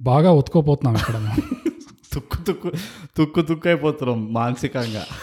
బాగా 0.00 0.32
ఒత్తుకోపోతున్నాం 0.32 0.96
ఇక్కడ 0.96 1.16
తుక్కు 2.14 2.42
తుక్కు 2.42 2.70
తుక్కు 3.16 3.40
తుక్కు 3.40 3.68
అయిపోతున్నాం 3.68 4.32
మానసికంగా. 4.32 5.04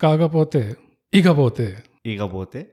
కాకపోతే 0.00 0.74
ఇకపోతే 1.14 1.76
ఇకపోతే? 2.06 2.66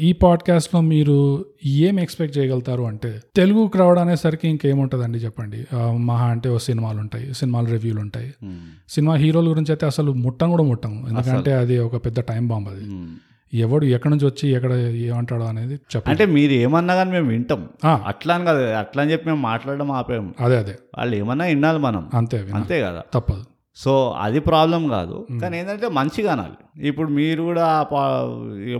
ఈ 0.00 0.12
పాడ్కాస్ట్లో 0.12 0.80
మీరు 0.80 1.44
ఏం 1.66 2.00
ఎక్స్పెక్ట్ 2.00 2.38
చేయగలుగుతారు 2.38 2.82
అంటే 2.82 3.20
తెలుగు 3.36 3.66
క్రౌడ్ 3.66 3.98
అనేసరికి 3.98 4.48
ఇంకేముంటుందండి 4.48 5.18
చెప్పండి. 5.18 5.66
మహా 5.96 6.26
అంటే 6.26 6.48
ఓ 6.48 6.58
సినిమాలు 6.58 6.98
ఉంటాయి 6.98 7.34
సినిమాల 7.34 7.64
రివ్యూలు 7.64 8.00
ఉంటాయి. 8.00 8.34
సినిమా 8.88 9.14
హీరోల 9.14 9.48
గురించి 9.48 9.72
అయితే 9.72 9.86
అసలు 9.86 10.12
ముట్టం 10.12 10.50
కూడా 10.50 10.62
ముట్టము 10.62 11.08
ఎందుకంటే 11.08 11.52
అది 11.52 11.78
ఒక 11.78 12.06
పెద్ద 12.06 12.20
టైం 12.20 12.48
బాంబ్ 12.48 12.68
అది. 12.68 12.86
ఎవడు 13.52 13.84
ఎక్కడి 13.86 14.10
నుంచి 14.10 14.26
వచ్చి 14.26 14.48
ఎక్కడ 14.48 14.72
ఏమంటాడో 15.06 15.44
అనేది 15.44 15.74
చెప్పండి 15.74 16.10
అంటే 16.10 16.26
మీరు 16.26 16.52
ఏమన్నా 16.52 16.94
కానీ 16.94 17.10
మేము 17.10 17.28
వింటాం. 17.28 17.68
అట్లా 18.06 18.34
అని 18.34 18.44
కాదు 18.44 18.62
అట్లా 18.74 19.02
అని 19.02 19.12
చెప్పి 19.12 19.28
మేము 19.28 19.40
మాట్లాడడం 19.40 19.90
ఆపేము 19.90 20.34
అదే 20.40 20.56
అదే. 20.56 20.78
వాళ్ళు 20.98 21.16
ఏమన్నా 21.16 21.44
వినాలి 21.44 21.78
మనం. 21.78 22.10
అంతే 22.14 22.46
అంతే 22.54 22.82
కదా. 22.82 23.02
తప్పదు. 23.14 23.44
సో 23.76 24.14
అది 24.18 24.40
ప్రాబ్లం 24.40 24.88
కాదు. 24.88 25.26
కానీ 25.42 25.58
ఏంటంటే 25.58 25.88
మంచిగా 25.88 26.32
అనాలి. 26.32 26.86
ఇప్పుడు 26.88 27.08
మీరు 27.08 27.42
కూడా 27.42 27.66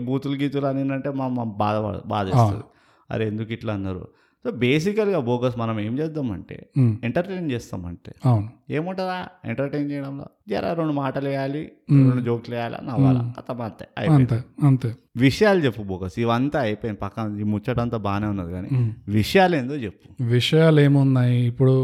బూతులు 0.04 0.34
గీతులు 0.34 0.66
అని 0.66 0.92
అంటే 0.92 1.10
మా 1.10 1.28
బాధ 1.44 1.76
బాధేస్తుంది. 2.06 2.64
అరే 3.10 3.26
ఎందుకు 3.26 3.52
ఇట్లా 3.52 3.72
అన్నారు? 3.72 4.08
సో 4.49 4.61
బేసికల్గా 4.61 5.19
బోగస్ 5.25 5.57
మనం 5.61 5.76
ఏం 5.81 5.95
చేద్దామంటే 5.99 6.57
ఉమ్, 6.76 6.93
ఎంటర్టైన్ 7.05 7.49
చేస్తామంటే 7.50 8.12
అవును. 8.25 8.47
ఏముంటుందా? 8.71 9.17
ఎంటర్టైన్ 9.45 9.88
చేయడంలో 9.90 10.26
జర 10.49 10.73
రెండు 10.73 10.95
మాటలు 10.95 11.28
వేయాలి 11.28 11.62
రెండు 11.99 12.23
జోకులు 12.23 12.55
వేయాలి 12.57 12.78
నవ్వాలా 12.87 13.23
కథ 13.38 13.50
అంతే 13.62 13.87
అంతే 14.09 14.38
అంతే 14.67 14.90
విషయాలు 15.17 15.61
చెప్పు 15.61 15.83
బోగస్ 15.83 16.17
ఇవంతా 16.19 16.61
అయిపోయింది 16.61 17.00
పక్కన 17.00 17.37
ఈ 17.38 17.49
ముచ్చటంతా 17.52 17.99
బాగానే 18.07 18.26
ఉన్నది 18.26 18.52
కానీ 18.52 18.71
ఉమ్. 18.76 18.88
విషయాలు 19.11 19.57
ఏందో 19.57 19.76
చెప్పు. 19.85 20.07
విషయాలు 20.31 20.81
ఏమున్నాయి? 20.81 21.37
ఇప్పుడు 21.47 21.75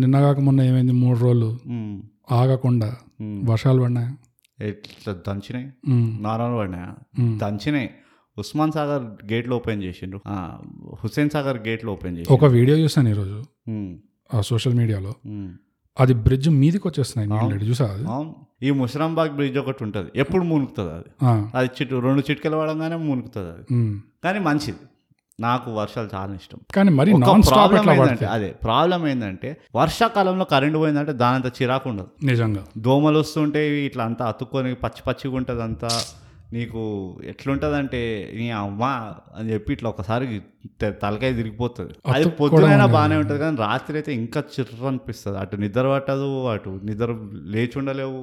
నిన్న 0.00 0.16
కాక 0.20 0.38
మొన్న 0.40 0.60
ఏమైంది? 0.62 0.96
మూడు 1.02 1.18
రోజులు. 1.18 1.50
ఆగకుండా. 2.32 2.90
వర్షాలు 3.44 3.80
పడినాయి? 3.82 4.10
ఎట్లా 4.58 5.12
దంచినాయి? 5.26 5.68
నారాయణ 6.20 6.54
పడినాయా. 6.58 6.90
దంచినాయి. 7.40 7.88
ఉస్మాన్ 8.38 8.72
సాగర్ 8.72 9.04
గేట్లు 9.32 9.54
ఓపెన్ 9.54 9.82
చేసిండ్రు. 9.82 10.20
హుస్సేన్ 11.04 11.30
సాగర్ 11.30 11.58
గేట్లు 11.68 11.90
ఓపెన్ 11.90 12.18
చేసి 12.18 12.32
ఒక 12.32 12.44
వీడియో 12.44 12.76
చూసాను 12.78 13.08
ఈరోజు. 13.08 13.36
ఆ 14.34 14.40
సోషల్ 14.40 14.74
మీడియాలో. 14.74 15.12
అది 16.00 16.14
బ్రిడ్జ్ 16.14 16.48
మీదకి 16.62 16.88
వచ్చేస్తున్నాయి 16.88 17.68
చూసా 17.68 17.86
ఈ 18.62 18.70
ముషరాంబాగ్ 18.70 19.30
బ్రిడ్జ్ 19.30 19.58
ఒకటి 19.58 19.84
ఉంటుంది. 19.84 20.10
ఎప్పుడు 20.16 20.44
మునుగుతుంది 20.44 20.92
అది. 20.92 21.46
అది 21.54 21.68
చిట్టు 21.78 22.00
రెండు 22.06 22.22
చిట్కలు 22.30 22.56
పడంగానే 22.56 22.96
మునుగుతుంది 22.96 23.48
అది. 23.48 23.64
కానీ 24.24 24.38
మంచిది. 24.38 24.78
నాకు 25.40 25.68
వర్షాలు 25.70 26.08
చాలా 26.14 26.34
ఇష్టం. 26.34 26.58
కానీ 26.74 26.90
మరి 26.90 27.14
ప్రాబ్లం 27.48 27.90
ఏంటంటే 27.92 28.26
అదే 28.26 28.48
ప్రాబ్లం 28.64 29.08
ఏంటంటే 29.08 29.48
వర్షాకాలంలో 29.74 30.44
కరెంట్ 30.44 30.76
పోయిందంటే 30.76 31.12
దానంత 31.12 31.48
చిరాకు 31.58 31.88
ఉండదు. 31.90 32.10
నిజంగా. 32.24 32.62
దోమలు 32.78 33.18
వస్తుంటే 33.18 33.60
ఇట్లా 33.86 34.04
అంతా 34.04 34.24
అతుక్కొని 34.28 34.74
పచ్చి 34.74 35.02
పచ్చిగా 35.08 35.36
ఉంటుంది 35.36 35.62
అంతా 35.62 35.88
నీకు 36.52 36.80
ఎట్లుంటదంటే 37.24 38.00
నీ 38.38 38.50
అమ్మ 38.50 38.84
అని 39.38 39.46
చెప్పి 39.52 39.70
ఇట్లా 39.72 39.88
ఒకసారి 39.90 40.26
తలకాయ 41.02 41.32
తిరిగిపోతుంది. 41.32 41.92
అది 42.12 42.28
పొద్దునైనా. 42.40 42.86
బాగానే 42.94 43.16
ఉంటుంది 43.16 43.40
కానీ 43.40 43.56
రాత్రి 43.56 43.96
అయితే 43.98 44.14
ఇంకా 44.14 44.40
చిర్ర 44.54 44.86
అనిపిస్తుంది 44.90 45.38
అటు 45.38 45.56
నిద్ర 45.56 45.84
పట్టదు 45.92 46.28
అటు 46.52 46.70
నిద్ర 46.84 47.08
లేచి 47.54 47.78
ఉండలేవు. 47.80 48.20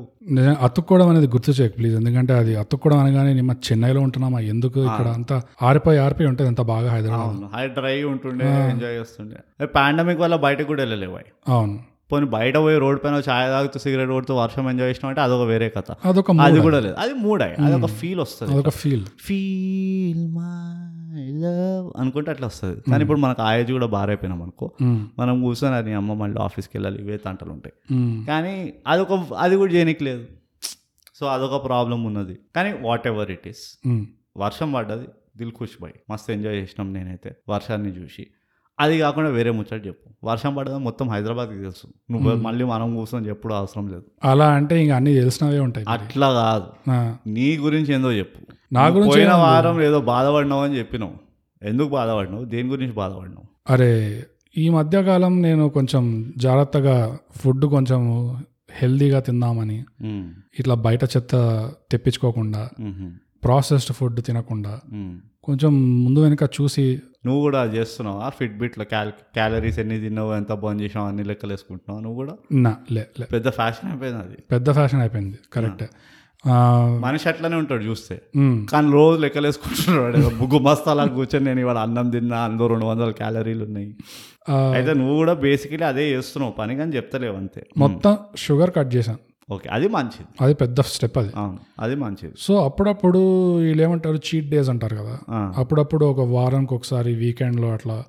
అతుక్కోవడం 0.68 1.10
అనేది 1.14 1.28
గుర్తు 1.28 1.52
చేయకు 1.60 1.76
ప్లీజ్ 1.80 1.96
ఎందుకంటే 1.96 2.34
అది 2.34 2.56
అతుక్కోవడం 2.64 3.00
అనగానే 3.04 3.34
నేను 3.34 3.56
చెన్నైలో 3.70 4.02
ఉంటున్నామా? 4.02 4.42
ఎందుకు 4.54 4.80
ఇక్కడ 4.90 5.08
అంతా 5.20 5.38
ఆరిపోయి 5.70 6.00
ఆరిపోయి 6.06 6.30
ఉంటుంది. 6.34 6.50
అంత 6.54 6.62
బాగా 6.74 6.92
హైదరాబాద్ 6.96 7.72
డ్రై 7.80 7.98
ఉంటుండే 8.04 8.46
ఎంజాయ్ 8.74 8.96
చేస్తుండే. 9.00 9.40
పాండమిక్ 9.80 10.22
వల్ల 10.26 10.36
బయటకు 10.48 10.68
కూడా 10.74 10.82
వెళ్ళలేవు 10.84 11.18
అవి 11.22 11.32
అవును. 11.56 11.80
పోనీ 12.14 12.26
బయట 12.26 12.56
పోయి 12.58 12.78
రోడ్ 12.80 13.00
పైన 13.04 13.16
ఛాయ్ 13.30 13.48
తాగుతూ 13.48 13.80
సిగరెట్ 13.80 14.10
కొడుతూ 14.10 14.36
వర్షం 14.36 14.70
ఎంజాయ్ 14.70 14.90
చేసినాం 14.90 15.10
అంటే 15.10 15.22
అదొక 15.22 15.44
వేరే 15.48 15.70
కథ. 15.70 15.90
అదొక 16.06 16.32
అది. 16.42 16.60
కూడా 16.60 16.80
లేదు. 16.80 16.96
అది 17.00 17.14
మూడే 17.14 17.50
అదొక 17.66 17.86
ఫీల్ 18.00 18.20
వస్తుంది. 18.20 18.54
అదొక 18.54 18.70
ఫీల్ 18.70 19.06
ఫీల్ 19.20 20.28
మై 20.28 21.24
లవ్ 21.44 22.02
అనుకుంటే 22.02 22.32
అట్లా 22.32 22.48
వస్తుంది. 22.48 22.82
కానీ 22.92 23.02
ఇప్పుడు 23.02 23.20
మనకు 23.20 23.42
ఆ 23.42 23.54
ఏజ్ 23.56 23.72
కూడా 23.72 23.88
బారైపోయినాం 23.88 24.42
అనుకో 24.42 24.72
మనం 25.20 25.42
కూర్చొని 25.42 25.76
అది 25.76 25.94
అమ్మ 25.94 26.14
మళ్ళీ 26.14 26.38
ఆఫీస్కి 26.42 26.78
వెళ్ళాలి 26.78 27.02
ఇవే 27.02 27.18
తంటలు 27.18 27.52
ఉంటాయి. 27.52 27.76
కానీ 28.26 28.74
అదొక 28.88 29.14
అది 29.38 29.56
కూడా 29.56 29.74
చేయనికి 29.74 30.04
లేదు. 30.04 30.24
సో 31.16 31.26
అదొక 31.28 31.66
ప్రాబ్లం 31.66 32.04
ఉన్నది. 32.04 32.40
కానీ 32.56 32.74
వాట్ 32.82 33.08
ఎవర్ 33.08 33.32
ఇట్ 33.32 33.48
ఈస్ 33.48 33.64
వర్షం 34.38 34.72
పడ్డది 34.72 35.08
దిల్ 35.38 35.52
ఖుష్ 35.52 35.76
బాయ్ 35.82 35.94
మస్తు 36.12 36.32
ఎంజాయ్ 36.32 36.56
చేసినాం 36.56 36.94
నేనైతే 36.94 37.36
వర్షాన్ని 37.50 37.90
చూసి. 37.90 38.24
అది 38.84 38.96
కాకుండా 39.00 39.30
వేరే 39.30 39.52
ముచ్చట 39.52 39.82
చెప్పు. 39.88 40.08
వర్షం 40.24 40.52
పడ్డది 40.56 40.80
మొత్తం 40.80 41.08
హైదరాబాద్కి 41.10 41.58
తెలుసు. 41.58 41.88
నువ్వు 42.12 42.36
మళ్ళీ 42.36 42.66
మనం 42.66 42.96
కూర్చొని 42.96 43.28
చెప్పుడు 43.30 43.54
అవసరం 43.54 43.86
లేదు. 43.88 44.06
అలా 44.24 44.48
అంటే 44.54 44.76
ఇంకా 44.84 44.96
అన్ని 44.96 45.14
తెలిసినవే 45.14 45.60
ఉంటాయి. 45.60 45.86
అట్లా 45.90 46.30
కాదు. 46.34 46.68
నీ 47.30 47.48
గురించి 47.58 47.94
ఏందో 47.94 48.12
చెప్పు. 48.12 48.40
నా 48.74 48.86
గురించి 48.88 49.10
పోయిన? 49.10 49.34
వారం 49.34 49.82
ఏదో 49.82 50.02
బాధపడినావు 50.02 50.64
అని 50.64 50.78
చెప్పినావు. 50.80 51.18
ఎందుకు 51.64 51.90
బాధపడినావు? 51.90 52.46
దేని 52.46 52.70
గురించి 52.70 52.94
బాధపడినావు? 52.94 53.46
అరే 53.70 53.92
ఈ 54.58 54.66
మధ్యకాలం 54.70 55.42
నేను 55.42 55.70
కొంచెం 55.70 56.04
జాగ్రత్తగా 56.38 56.96
ఫుడ్ 57.36 57.66
కొంచెం 57.66 58.02
హెల్దీగా 58.72 59.20
తిందామని 59.20 59.78
ఇట్లా 60.60 60.76
బయట 60.76 61.04
చెత్త 61.04 61.34
తెప్పించుకోకుండా 61.92 62.62
ప్రాసెస్డ్ 63.44 63.94
ఫుడ్ 63.96 64.20
తినకుండా. 64.26 64.74
కొంచెం 65.44 65.72
ముందు 66.04 66.20
వెనుక 66.20 66.44
చూసి 66.58 66.84
నువ్వు 67.26 67.42
కూడా 67.42 67.62
అది 67.62 67.78
చేస్తున్నావు? 67.78 68.20
ఆ 68.20 68.30
ఫిట్ 68.30 68.58
బిట్లో 68.58 68.86
క్యాల్ 68.86 69.12
క్యాలరీస్ 69.34 69.80
ఎన్ని 69.80 70.00
తిన్నావు 70.00 70.34
ఎంత 70.34 70.52
బంద్ 70.64 70.82
చేసినావు 70.82 71.08
అన్ని 71.08 71.24
లెక్కలు 71.24 71.52
వేసుకుంటున్నావు? 71.52 72.02
నువ్వు 72.02 72.18
కూడా? 72.18 72.34
నా 72.66 72.72
లే 72.92 73.04
లే. 73.20 73.26
పెద్ద 73.26 73.50
ఫ్యాషన్ 73.50 73.90
అయిపోయింది 73.90 74.22
అది. 74.24 74.38
పెద్ద 74.50 74.72
ఫ్యాషన్ 74.72 75.02
అయిపోయింది 75.02 75.38
కరెక్ట్ 75.54 75.86
మనిషి 77.04 77.30
అట్లనే 77.30 77.56
ఉంటాడు 77.56 77.84
చూస్తే. 77.84 78.16
కానీ 78.72 78.92
రోజు 78.92 79.20
లెక్కలు 79.20 79.48
వేసుకుంటున్నాడు 79.48 80.18
ఏదో 80.18 80.30
బుగ్గు 80.42 80.60
మస్తాలా 80.60 81.06
కూర్చొని 81.18 81.46
నేను 81.46 81.60
ఇవాళ 81.60 81.78
అన్నం 81.78 82.10
తిన్నా 82.10 82.38
అందులో 82.44 82.68
రెండు 82.68 82.86
వందల 82.86 83.12
క్యాలరీలు 83.12 83.64
ఉన్నాయి. 83.64 83.88
అయితే 84.74 84.94
నువ్వు 84.94 85.16
కూడా 85.16 85.34
బేసికలీ 85.34 85.84
అదే 85.84 86.06
చేస్తున్నావు 86.12 86.52
పని 86.52 86.76
కానీ 86.76 86.92
చెప్తలేవు 86.96 87.36
అంతే. 87.36 87.62
మొత్తం 87.78 88.14
షుగర్ 88.36 88.72
కట్ 88.76 88.96
చేశాను. 88.96 89.22
ఓకే 89.52 89.70
అది 89.70 89.88
మంచిది. 89.88 90.26
అది 90.42 90.54
పెద్ద 90.54 90.82
స్టెప్ 90.82 91.18
అది. 91.18 91.32
అది 91.80 91.96
మంచిది. 91.96 92.34
సో 92.40 92.66
అప్పుడప్పుడు 92.66 93.56
వీళ్ళు 93.58 93.84
ఏమంటారు 93.84 94.16
చీట్ 94.16 94.50
డేస్ 94.50 94.70
అంటారు 94.70 94.96
కదా. 94.96 95.20
అప్పుడప్పుడు 95.58 96.06
ఒక 96.06 96.20
వారానికి 96.20 96.74
ఒకసారి 96.74 97.16
వీకెండ్లో 97.16 97.72
అట్లా 97.72 98.06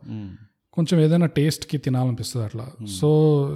కొంచెం 0.73 1.01
ఏదైనా 1.01 1.27
టేస్ట్కి 1.27 1.79
తినాలనిపిస్తుంది 1.79 2.47
అట్లా. 2.47 2.67
సో 3.01 3.09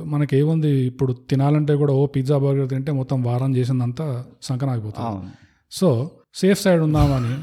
మనకి 0.07 0.37
ఏముంది 0.37 0.69
ఇప్పుడు 0.69 1.13
తినాలంటే 1.13 1.75
కూడా 1.75 1.93
ఓ 1.93 2.07
పిజ్జా 2.07 2.39
బర్గర్ 2.39 2.69
తింటే 2.69 2.93
మొత్తం 2.93 3.23
వారం 3.23 3.57
చేసిందంతా 3.57 4.25
సంకనాగిపోతుంది. 4.43 5.31
సో 5.71 6.11
సేఫ్ 6.35 6.63
సైడ్ 6.63 6.83
ఉందామని. 6.83 7.35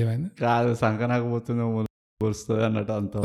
ఏమైంది? 0.00 0.30
కాదు 0.40 0.74
సంకనాకపోతుందేమో 0.74 1.84
వస్తుంది 2.22 2.64
అన్నట్టు 2.64 2.92
అంత 2.92 3.16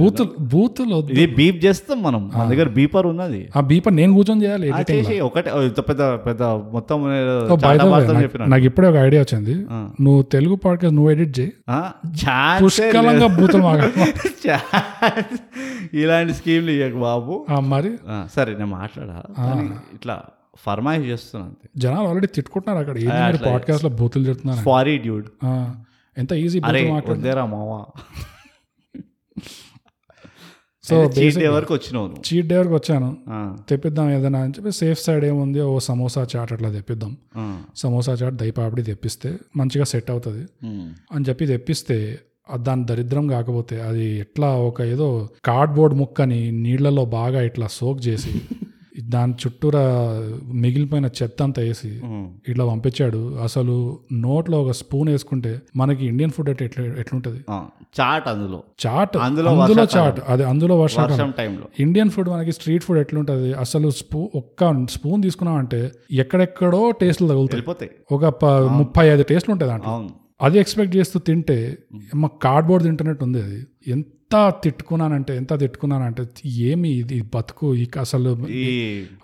బూతులు 0.00 0.28
బూతులు. 0.40 1.06
ఇది 1.10 1.26
బీప్ 1.26 1.64
చేస్తాం 1.64 2.02
మనం. 2.02 2.30
మన 2.34 2.48
దగ్గర 2.48 2.68
బీపర్ 2.68 3.06
ఉన్నది. 3.06 3.48
ఆ 3.56 3.60
బీపర్ 3.60 3.96
నేను 3.96 4.14
కూర్చొని 4.14 4.44
చేయాలి. 4.44 4.70
చేసి 4.92 5.20
ఒకటే 5.20 5.50
పెద్ద 5.88 6.02
పెద్ద 6.02 6.42
మొత్తం 6.42 7.04
నాకు- 8.48 8.66
ఇప్పుడే 8.66 8.88
ఒక 8.88 8.94
ఐడియా 8.94 9.22
వచ్చింది. 9.22 9.66
నువ్వు 10.02 10.22
తెలుగు 10.22 10.54
పాడ్కాస్ట్ 10.54 10.96
నువ్వు 10.96 11.10
ఎడిట్ 11.10 11.40
చేయి. 11.40 11.52
పుష్కలంగా 12.64 13.26
బూతులు. 13.26 13.62
ఇలాంటి 15.94 16.34
స్కీమ్లు 16.34 16.70
ఇవ్వకు 16.70 17.02
బాబు. 17.02 17.46
ఆ, 17.50 17.60
మరి? 17.60 17.90
ఆ, 18.08 18.28
సరే 18.36 18.52
నేను 18.52 18.66
మాట్లాడా? 18.66 19.22
ఇట్లా 19.94 20.22
ఫర్మాయిష్ 20.66 21.08
చేస్తున్నా 21.08 21.46
అంతే. 21.46 21.68
జనాలు 21.76 22.06
ఆల్రెడీ 22.06 22.26
తిట్టుకుంటున్నారు 22.26 22.78
అక్కడ. 22.78 22.98
పాడ్కాస్ట్లో 23.52 23.90
బూతులు 23.90 24.24
తిడుతున్నారు 24.24 24.60
ఫారీ 24.60 24.98
డ్యూడ్. 24.98 25.26
ఎంత 26.16 26.32
ఈజీ 26.32 26.58
వద్దేరా 27.10 27.46
మావా. 27.46 27.80
సో 30.84 30.96
చీట్ 31.04 31.38
డే 31.38 31.48
వరకు 31.48 31.74
వచ్చినావు 31.74 32.08
చీట్ 32.26 32.46
డే 32.46 32.56
వరకు 32.58 32.74
వచ్చాను. 32.74 33.08
తెప్పిద్దాం 33.68 34.10
ఏదైనా 34.10 34.38
అని 34.38 34.52
చెప్పి 34.52 34.72
సేఫ్ 34.72 35.00
సైడ్ 35.02 35.24
ఏముంది? 35.24 35.60
ఓ 35.60 35.78
సమోసా 35.78 36.26
చాట్ 36.36 36.52
అట్లా 36.52 36.70
తెప్పిద్దాం. 36.70 37.12
సమోసా 37.76 38.12
చాట్ 38.12 38.34
దయపాపిడి 38.34 38.82
తెప్పిస్తే 38.82 39.38
మంచిగా 39.56 39.84
సెట్ 39.84 40.10
అవుతుంది. 40.10 40.44
అని 41.12 41.24
చెప్పి 41.28 41.46
తెప్పిస్తే 41.46 42.18
దాని 42.56 42.86
దరిద్రం 42.86 43.28
కాకపోతే 43.28 43.80
అది 43.82 44.04
ఎట్లా 44.18 44.54
ఒక 44.60 44.80
ఏదో 44.82 45.08
కార్డ్బోర్డ్ 45.44 45.94
ముక్కని 45.94 46.50
నీళ్ళలో 46.50 47.04
బాగా 47.04 47.42
ఇట్లా 47.42 47.66
సోక్ 47.66 48.06
చేసి 48.06 48.32
దాని 49.00 49.32
చుట్టూరా 49.32 49.82
మిగిలిపోయిన 50.52 51.08
చెత్త 51.22 51.42
అంతా 51.42 51.62
వేసి. 51.62 52.00
ఇట్లా 52.48 52.66
పంపించాడు. 52.66 53.34
అసలు 53.34 53.98
నోట్లో 54.12 54.62
ఒక 54.62 54.70
స్పూన్ 54.70 55.08
వేసుకుంటే 55.08 55.60
మనకి 55.76 56.06
ఇండియన్ 56.06 56.30
ఫుడ్ 56.30 56.48
అంటే 56.48 56.64
ఎట్లా 56.64 56.84
ఎట్లుంటది? 56.84 57.38
చాట్ 58.00 58.28
అందులో. 58.28 58.62
చాట్? 58.86 59.16
అందులో. 59.16 59.86
చాట్. 59.96 60.20
అది 60.28 60.44
అందులో 60.44 60.80
వర్షం 60.80 61.30
టైంలో. 61.38 61.64
ఇండియన్ 61.80 62.10
ఫుడ్ 62.10 62.28
మనకి 62.28 62.52
స్ట్రీట్ 62.52 62.84
ఫుడ్ 62.84 62.98
ఎట్లుంటది? 62.98 63.52
అసలు 63.52 63.90
స్పూ 63.90 64.30
ఒక్క 64.34 64.86
స్పూన్ 64.90 65.22
తీసుకున్నాం 65.22 65.58
అంటే 65.58 65.92
ఎక్కడెక్కడో 66.12 66.90
టేస్ట్లు 66.90 67.28
తగులుతాయి. 67.28 67.90
ఒక 68.12 68.44
ముప్పై 68.68 69.08
ఐదు 69.08 69.22
టేస్ట్లు 69.22 69.52
ఉంటాయి 69.52 69.70
దాంట్లో. 69.70 69.92
అది 70.42 70.58
ఎక్స్పెక్ట్ 70.58 70.96
చేస్తూ 70.96 71.20
తింటే 71.20 71.78
మా 72.14 72.28
కార్డ్బోర్డ్ 72.42 72.86
తింటున్నట్టు 72.86 73.24
ఉంది 73.24 73.42
అది. 73.42 73.66
ఎంత 73.88 74.06
తిట్టుకున్నానంటే 74.30 75.36
ఎంత 75.36 75.58
తిట్టుకున్నానంటే 75.60 76.22
ఏమి 76.46 76.88
ఇది 76.90 77.22
బతుకు 77.34 77.74
ఇక 77.74 77.98
అసలు 77.98 78.30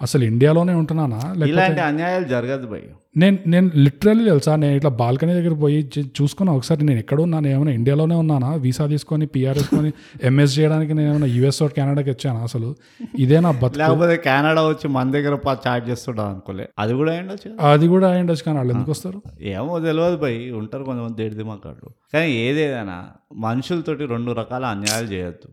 అసలు 0.03 0.25
ఇండియాలోనే 0.25 0.75
ఉంటున్నానా? 0.75 1.17
లేకపోతే 1.17 1.51
ఇలాంటి 1.51 1.81
అన్యాయాలు 1.81 2.25
జరగదు 2.25 2.67
భయ్ 2.67 2.85
నేను 3.17 3.39
నేను 3.47 3.71
లిటరల్లీ 3.77 4.25
తెలుసా 4.25 4.57
నేను 4.57 4.75
ఇట్లా 4.77 4.91
బాల్కనీ 4.91 5.33
దగ్గర 5.35 5.55
పోయి 5.55 5.91
చూసుకున్నా. 6.21 6.53
ఒకసారి 6.53 6.85
నేను 6.85 6.99
ఎక్కడ 6.99 7.21
ఉన్నాను 7.21 7.47
ఏమైనా 7.47 7.71
ఇండియాలోనే 7.71 8.15
ఉన్నానా? 8.15 8.55
వీసా 8.55 8.87
తీసుకొని 8.87 9.27
పిఆర్ 9.27 9.59
తీసుకొని 9.59 9.93
ఎంఎస్ 10.23 10.59
చేయడానికి 10.59 10.95
నేను 10.95 11.09
ఏమైనా 11.09 11.27
యూఎస్ 11.27 11.63
ఓట్ 11.63 11.75
కెనడాకి 11.75 12.11
వచ్చాను 12.11 12.39
అసలు? 12.39 12.77
ఇదే 13.19 13.41
నా 13.41 13.51
బతుకు. 13.51 13.79
లేకపోతే 13.79 14.17
కెనడా 14.17 14.69
వచ్చి 14.69 14.89
మన 14.89 15.11
దగ్గర 15.11 15.39
చాట్ 15.69 15.89
చేస్తుంటాం 15.89 16.29
అనుకోలే. 16.29 16.69
అది 16.79 16.93
కూడా 16.93 17.13
అయ్యిండొచ్చు 17.13 17.51
అది 17.73 17.89
కూడా 17.89 18.11
అయ్యిండొచ్చు 18.11 18.43
కానీ 18.43 18.59
వాళ్ళు 18.59 18.75
ఎందుకు 18.75 18.91
వస్తారు? 18.91 19.23
ఏమో 19.41 19.81
తెలియదు 19.81 20.17
భయ్ 20.17 20.53
ఉంటారు 20.53 20.85
కొంతమంది 20.85 21.17
దేడిది 21.23 21.43
మాకాడు 21.43 21.91
కానీ 22.15 22.33
ఏదేదైనా 22.33 23.09
మనుషులతోటి 23.37 24.07
రెండు 24.07 24.33
రకాల 24.33 24.65
అన్యాయాలు 24.65 25.07
చేయొద్దు. 25.07 25.49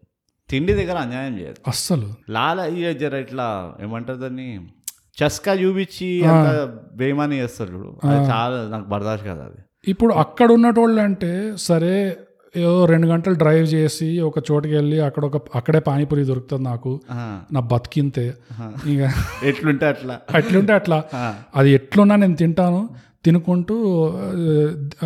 తిండి 0.50 0.74
దగ్గర 0.74 0.98
అన్యాయం 0.98 1.39
చేయొద్దు. 1.39 1.62
అస్సలు. 1.68 2.08
లాల 2.30 2.92
జర 2.92 3.16
ఇట్లా 3.16 3.74
ఏమంటారు 3.82 4.18
దాన్ని? 4.18 4.60
చస్కా 5.19 5.53
చూపించి 5.53 6.25
అంత 6.25 6.69
బేమాని 6.95 7.39
చేస్తారు 7.39 7.69
చూడు. 7.69 8.07
అది 8.07 8.29
చాలా 8.29 8.67
నాకు 8.71 8.88
బర్దాష్ 8.89 9.23
కదా 9.23 9.43
అది. 9.43 9.59
ఇప్పుడు 9.88 10.13
అక్కడ 10.13 10.51
ఉన్నటోళ్ళు 10.51 11.01
అంటే 11.01 11.53
సరే 11.57 12.17
ఏదో 12.57 12.85
రెండు 12.85 13.07
గంటలు 13.07 13.33
డ్రైవ్ 13.33 13.67
చేసి 13.73 14.19
ఒక 14.19 14.51
చోటుకి 14.51 14.73
వెళ్ళి 14.75 14.99
అక్కడ 14.99 15.25
ఒక 15.25 15.41
అక్కడే 15.55 15.79
పానీపూరి 15.79 16.23
దొరుకుతుంది 16.23 16.63
నాకు. 16.63 16.99
నా 17.51 17.59
బతికింతే. 17.59 18.33
ఇక 18.88 19.11
ఎట్లుంటే 19.43 19.85
అట్లా. 19.85 20.19
అట్లుంటే 20.35 20.73
అట్లా. 20.73 21.03
అది 21.55 21.71
ఎట్లున్నా 21.71 22.15
నేను 22.15 22.35
తింటాను. 22.35 22.89
తినుకుంటూ 23.25 23.75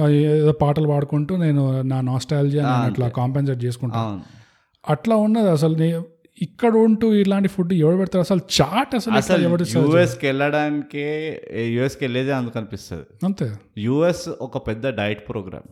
ఏదో 0.09 0.51
పాటలు 0.51 0.87
పాడుకుంటూ 0.87 1.37
నేను 1.37 1.81
నా 1.81 2.01
నాస్టాలజీ 2.01 2.59
అట్లా 2.59 3.07
కాంపెన్సేట్ 3.07 3.63
చేసుకుంటాను. 3.63 4.21
అట్లా 4.89 5.15
ఉన్నది 5.15 5.49
అసలు 5.49 5.75
ఇక్కడ 6.41 6.73
ఉంటూ 6.85 7.13
ఇలాంటి 7.13 7.49
ఫుడ్ 7.49 7.73
ఎవరు 7.73 7.97
పెడతారు? 7.97 8.21
అసలు 8.21 8.41
చాట్ 8.55 8.95
అసలు 8.95 9.13
అసలు? 9.13 9.43
యుఎస్కి 9.91 10.25
వెళ్ళడానికే 10.27 11.05
యుఎస్కి 11.75 12.03
వెళ్ళేదే 12.05 12.31
అందుకు 12.31 12.57
అనిపిస్తుంది. 12.59 13.05
అంతే. 13.25 13.47
యుఎస్ 13.77 14.29
ఒక 14.41 14.57
పెద్ద 14.67 14.87
డైట్ 14.89 15.29
ప్రోగ్రామ్ 15.29 15.67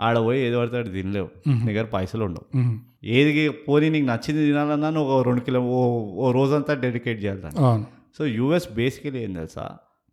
ఆడ 0.00 0.18
పోయి 0.18 0.40
ఏది 0.46 0.56
పడితే 0.56 0.82
తినలేవు. 0.96 1.28
దగ్గర 1.66 1.84
పైసలు 1.94 2.24
ఉండవు. 2.24 2.46
ఏది 3.16 3.32
పోనీ 3.68 3.90
నీకు 3.90 4.06
నచ్చింది 4.06 4.46
తినాలన్నా 4.46 4.90
నువ్వు 4.90 5.12
ఒక 5.16 5.26
రెండు 5.26 5.40
కిలో 5.40 5.60
ఓ 5.76 5.80
ఓ 6.22 6.32
రోజంతా 6.32 6.74
డెడికేట్ 6.84 7.24
చేయాలి 7.24 7.52
సో 8.18 8.26
యూఎస్ 8.38 8.68
బేసికలీ 8.72 9.18
ఏం 9.18 9.34
తెలుసా? 9.34 9.66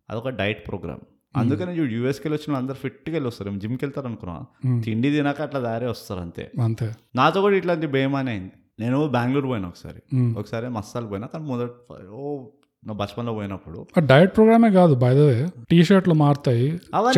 అదొక 0.08 0.28
డైట్ 0.28 0.68
ప్రోగ్రామ్ 0.68 1.02
అందుకని 1.36 1.72
చూడు 1.78 1.92
యూఎస్కి 1.92 2.28
వెళ్ళి 2.28 2.38
వచ్చిన 2.40 2.58
అందరు 2.62 2.76
ఫిట్గా 2.76 3.14
వెళ్ళి 3.14 3.28
వస్తారు 3.28 3.56
జిమ్కి 3.62 3.84
వెళ్తారు 3.84 4.06
అనుకున్నా 4.06 4.36
తిండి 4.80 5.10
తినాక 5.10 5.40
అట్లా 5.42 5.60
దారే 5.60 5.86
వస్తారు 5.86 6.20
అంతే. 6.20 6.44
అంతే. 6.62 6.86
నాతో 7.16 7.40
కూడా 7.40 7.56
ఇట్లాంటి 7.56 7.86
భయమానే 7.86 8.30
అయింది. 8.30 8.54
నేను 8.78 9.08
బెంగళూరు 9.08 9.46
పోయినా 9.46 9.68
ఒకసారి. 9.68 10.00
ఒకసారి 10.38 10.68
మస్తాలు 10.68 11.06
పోయినా 11.06 11.26
కానీ 11.26 11.44
మొదటి 11.44 11.72
ఓ 12.12 12.44
నా 12.86 12.92
బచ్పన్లో 12.92 13.32
పోయినప్పుడు. 13.32 13.86
డైట్ 13.98 14.36
ప్రోగ్రామే 14.36 14.70
కాదు 14.70 14.94
బై 14.94 15.14
ద 15.14 15.18
వే 15.18 15.48
టీ 15.70 15.84
షర్ట్లు 15.84 16.14
మారుతాయి 16.14 16.66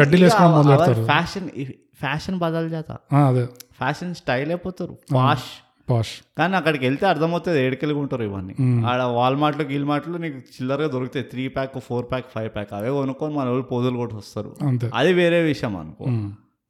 చెడ్డీలు 0.01 0.25
వేసుకోవడం 0.25 1.05
ఫ్యాషన్ 1.05 1.49
ఫ్యాషన్ 2.01 2.39
బదలు 2.39 2.67
చేత. 2.67 2.91
అదే. 3.29 3.45
ఫ్యాషన్ 3.79 4.15
స్టైల్ 4.15 4.49
అయిపోతారు 4.49 4.97
వాష్. 5.13 5.49
పాష్ 5.91 6.13
కానీ 6.39 6.57
అక్కడికి 6.57 6.85
వెళ్తే 6.85 7.07
అర్థమవుతుంది 7.07 7.61
ఏడుకెళ్ళి 7.63 7.97
ఉంటారు 7.97 8.23
ఇవన్నీ. 8.23 8.55
ఆడ 8.87 9.03
వాల్మార్ట్లో 9.03 9.65
గీల్మార్ట్లో 9.65 10.19
నీకు 10.19 10.37
చిల్లరగా 10.37 10.89
దొరుకుతాయి 10.89 11.25
three 11.25 11.49
pack 11.49 11.79
four 11.79 12.07
pack 12.11 12.27
five 12.35 12.51
pack 12.55 12.73
అవే 12.73 12.91
కొనుక్కొని 12.91 13.35
మన 13.35 13.47
వాళ్ళు 13.49 13.63
పోజులు 13.63 13.97
కొట్టి 13.97 14.17
వస్తారు. 14.17 14.57
అది 14.95 15.13
వేరే 15.13 15.41
విషయం 15.43 15.77
అనుకో. 15.77 16.05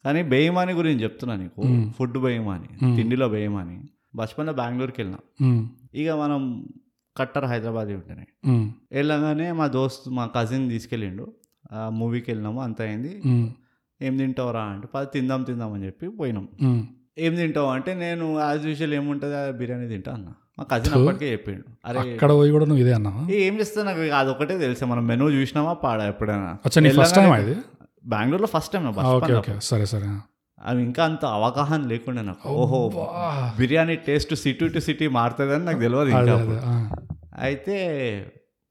కానీ 0.05 0.22
బేయిమాని 0.22 0.72
గురించి 0.72 1.03
చెప్తున్నా 1.03 1.37
నీకు. 1.37 1.61
ఫుడ్ 1.99 2.18
బేయిమాని 2.18 2.96
తిండిలో 2.96 3.29
బేయిమాని. 3.29 3.79
బచ్పన్లో 4.16 4.52
బెంగళూరుకి 4.52 5.02
వెళ్ళినా 5.02 5.20
ఇక 5.94 6.11
మనం 6.11 6.66
కట్టర్ 7.16 7.44
హైదరాబాద్ 7.44 7.88
ఉంటేనే. 7.88 8.26
వెళ్ళగానే 8.92 9.52
మా 9.52 9.66
దోస్త్ 9.66 10.09
మా 10.09 10.26
కజిన్ 10.26 10.70
తీసుకెళ్ళిండు. 10.70 11.33
ఆ 11.72 11.88
మూవీకి 11.88 12.31
వెళ్ళినాము 12.31 12.61
అంత 12.62 12.83
అయింది. 12.83 13.22
ఏం 14.02 14.16
తింటావురా 14.16 14.62
అంటే 14.62 14.88
పది 14.94 15.07
తిందాం 15.14 15.42
తిందాం 15.42 15.72
అని 15.72 15.87
చెప్పి 15.87 16.09
పోయినాం. 16.09 16.48
ఏం 17.18 17.35
తింటావు 17.35 17.68
అంటే 17.70 17.94
నేను 17.94 18.40
యాజ్ 18.40 18.66
యూజువల్ 18.66 18.94
ఏముంటుంది 18.94 19.52
బిర్యానీ 19.52 19.88
తింటా 19.88 20.12
అన్న. 20.12 20.29
మా 20.59 20.64
కజిన్ 20.64 20.94
అప్పటికే 20.94 21.33
చెప్పిండు. 21.33 21.64
అరే 21.85 22.00
అక్కడ 22.12 22.33
పోయి 22.33 22.50
కూడా 22.50 22.64
నువ్వు 22.64 22.83
ఇదే 22.85 22.92
ఏ 23.35 23.50
చేస్తా 23.50 23.85
నాకు? 23.85 24.00
అదొకటే 24.00 24.59
తెలుసా. 24.59 24.87
మనం 24.87 25.07
మెనూ 25.07 25.31
చూసినామా 25.31 25.72
పాడా 25.72 26.09
ఎప్పుడైనా. 26.09 26.57
బెంగళూరులో 28.07 28.46
ఫస్ట్ 28.46 28.72
టైం 28.72 28.94
సరే 29.61 29.87
సరే. 29.87 30.09
అవి 30.66 30.83
ఇంకా 30.83 31.05
అంత 31.05 31.24
అవగాహన 31.24 31.81
లేకుండా 31.87 32.22
నాకు 32.22 32.48
ఓహో 32.48 32.81
biryani 33.59 33.96
taste 33.96 34.35
city 34.35 34.68
to 34.68 34.79
city 34.79 35.09
మారుతుందని 35.09 35.64
నాకు 35.64 35.81
తెలియదు 35.81 36.59
అయితే 37.38 37.76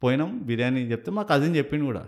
పోయినాం 0.03 0.31
బిర్యానీ 0.43 0.81
చెప్తే 0.81 1.11
మా 1.11 1.23
కజిన్ 1.23 1.55
చెప్పిండు 1.55 1.85
కూడా. 1.85 2.01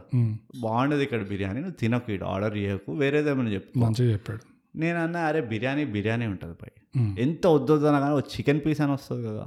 బాగుండదు 0.60 1.02
ఇక్కడ 1.02 1.22
బిర్యానీ 1.24 1.60
నువ్వు 1.60 1.78
తినకు 1.80 2.12
ఇక్కడ 2.12 2.28
ఆర్డర్ 2.28 2.58
చేయకు 2.58 2.92
వేరేదేమైనా 2.94 3.50
చెప్పు. 3.50 3.80
మంచిగా 3.80 4.14
చెప్పాడు. 4.14 4.42
నేను 4.76 5.00
అన్నా 5.00 5.20
అరే 5.20 5.42
బిర్యానీ 5.42 5.86
బిర్యానీ 5.86 6.26
ఉంటుంది 6.28 6.54
పై. 6.54 6.72
ఎంత 7.20 7.48
వద్దొద్దన 7.48 8.00
కానీ 8.00 8.14
ఒక 8.14 8.24
చికెన్ 8.24 8.62
పీస్ 8.66 8.82
అని 8.82 8.92
వస్తుంది 8.92 9.24
కదా. 9.28 9.46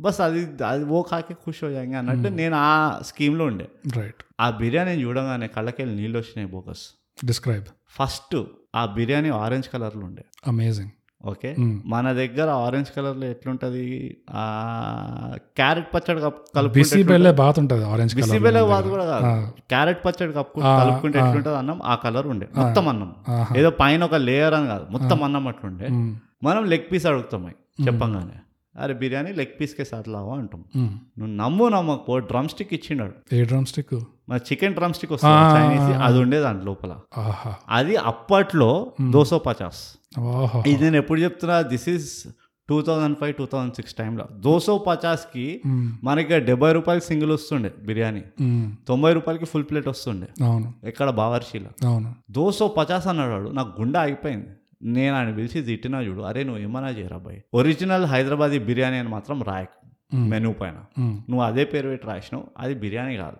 బస్ 0.00 0.20
అది 0.20 0.40
అది 0.64 0.84
ఓ 0.84 1.02
కాకి 1.02 1.34
ఖుషి 1.34 1.66
అయ్యాక 1.66 1.94
అన్నట్టు 1.94 2.28
నేను 2.28 2.56
ఆ 2.56 3.00
స్కీమ్లో 3.04 3.44
ఉండే. 3.44 3.68
రైట్ 3.96 4.22
ఆ 4.40 4.50
బిర్యానీ 4.50 4.94
చూడగానే 5.04 5.46
కళ్ళకెళ్ళి 5.46 5.94
నీళ్ళు 5.94 6.18
వచ్చినాయి 6.18 6.48
బోకస్. 6.48 6.84
డిస్క్రైబ్ 7.24 7.64
ఫస్ట్ 7.98 8.36
ఆ 8.74 8.84
బిర్యానీ 8.94 9.30
ఆరెంజ్ 9.38 9.68
కలర్లో 9.68 10.04
ఉండే. 10.06 10.24
Amazing 10.46 10.92
okay? 11.24 11.50
మన 11.86 12.06
దగ్గర 12.12 12.48
ఆరెంజ్ 12.64 12.90
కలర్లో 12.96 13.26
ఎట్లుంటది? 13.26 13.84
ఆ 14.32 14.42
క్యారెట్ 15.56 15.88
పచ్చడి 15.94 16.20
బిసి 16.76 17.00
బెల్లే 17.08 17.32
బాత్ 17.40 17.58
ఉంటుంది 17.58 17.84
ఆరెంజ్ 17.84 18.12
కలర్ 18.14 18.28
బిసిబెల 18.28 18.58
వాదు 18.70 18.88
కూడా 18.88 19.06
కాదు. 19.12 19.24
క్యారెట్ 19.70 20.00
పచ్చడి 20.06 20.32
కప్పు 20.32 20.58
కలుపుకుంటే 20.80 21.18
ఎట్లుంటది 21.18 21.56
అన్నం? 21.56 21.78
ఆ 21.84 21.94
కలర్ 22.04 22.26
ఉండే. 22.26 22.48
మొత్తం 22.56 22.84
అన్నం. 22.88 23.10
ఏదో 23.56 23.70
పైన 23.80 24.00
ఒక 24.04 24.18
లేయర్ 24.28 24.54
అని 24.54 24.68
కాదు. 24.68 24.86
మొత్తం 24.90 25.18
అన్నం 25.24 25.46
అట్లుండే. 25.48 25.88
ఉమ్, 25.94 26.12
మనం 26.42 26.64
లెగ్ 26.64 26.86
పీస్ 26.92 27.06
అడుగుతాం 27.06 27.44
అవి 27.46 27.56
చెప్పంగానే. 27.86 28.36
అరే 28.76 28.94
బిర్యానీ 28.94 29.32
లెగ్ 29.32 29.60
పీస్కే 29.60 29.84
సాట్లావా 29.84 30.36
అంటాం. 30.36 30.64
నువ్వు 31.18 31.26
నమ్ము 31.26 31.68
నమ్మకపో 31.68 32.18
డ్రమ్ 32.18 32.48
స్టిక్ 32.48 32.74
ఇచ్చిండాడు. 32.74 33.34
ఏ 33.34 33.44
డ్రమ్ 33.44 33.66
స్టిక్ 33.66 34.00
మన 34.28 34.36
చికెన్ 34.36 34.74
డ్రమ్ 34.74 34.94
స్టిక్ 34.94 35.12
వస్తుంది 35.12 35.60
చైనీస్ 35.60 35.98
అది 35.98 36.18
ఉండే 36.18 36.40
దాని 36.40 36.64
లోపల. 36.64 36.96
ఆహా. 37.18 37.54
అది 37.68 37.96
అప్పట్లో 37.96 38.92
దోసో 39.10 39.38
పచాస్. 39.38 39.98
ఇది 40.66 40.84
నేను 40.84 40.96
ఎప్పుడు 40.96 41.20
చెప్తున్నా 41.20 41.60
this 41.60 41.88
is 41.88 42.26
two 42.68 42.82
thousand 42.82 43.18
five 43.18 43.34
two 43.34 43.46
thousand 43.46 43.74
six 43.74 43.94
టైంలో 43.94 44.26
దోసో 44.32 44.78
పచాస్కి 44.78 45.62
మనకి 46.04 46.40
డెబ్బై 46.40 46.72
రూపాయలు 46.72 47.00
సింగిల్ 47.00 47.30
వస్తుండే 47.30 47.74
బిర్యానీ. 47.82 48.22
తొంభై 48.88 49.12
రూపాయలకి 49.12 49.44
ఫుల్ 49.44 49.64
ప్లేట్ 49.64 49.88
వస్తుండే. 49.88 50.44
అవును. 50.44 50.74
ఎక్కడ 50.84 51.10
బావర్షీలో. 51.10 51.88
అవును. 51.88 52.14
దోసో 52.30 52.68
పచాస్ 52.68 53.06
అన్నాడు. 53.06 53.48
నాకు 53.48 53.80
గుండె 53.80 53.98
ఆగిపోయింది. 53.98 54.46
నేను 54.82 55.16
ఆయన 55.16 55.30
పిలిచి 55.34 55.62
తిట్టినా 55.62 56.00
చూడు 56.00 56.22
అరే 56.22 56.44
నువ్వు 56.44 56.62
ఏమన్నా 56.62 56.90
చేయరా 56.90 57.16
బాయ్ 57.16 57.40
ఒరిజినల్ 57.54 58.04
హైదరాబాదీ 58.04 58.58
బిర్యానీ 58.58 58.96
అని 58.96 59.08
మాత్రం 59.08 59.42
రాయకు 59.42 59.74
మెనూ 60.14 60.52
పైన. 60.52 60.76
నువ్వు 61.30 61.42
అదే 61.44 61.64
పేరు 61.64 61.88
పెట్టి 61.88 62.06
రాసినావు 62.06 62.44
అది 62.58 62.74
బిర్యానీ 62.74 63.16
కాదు. 63.16 63.36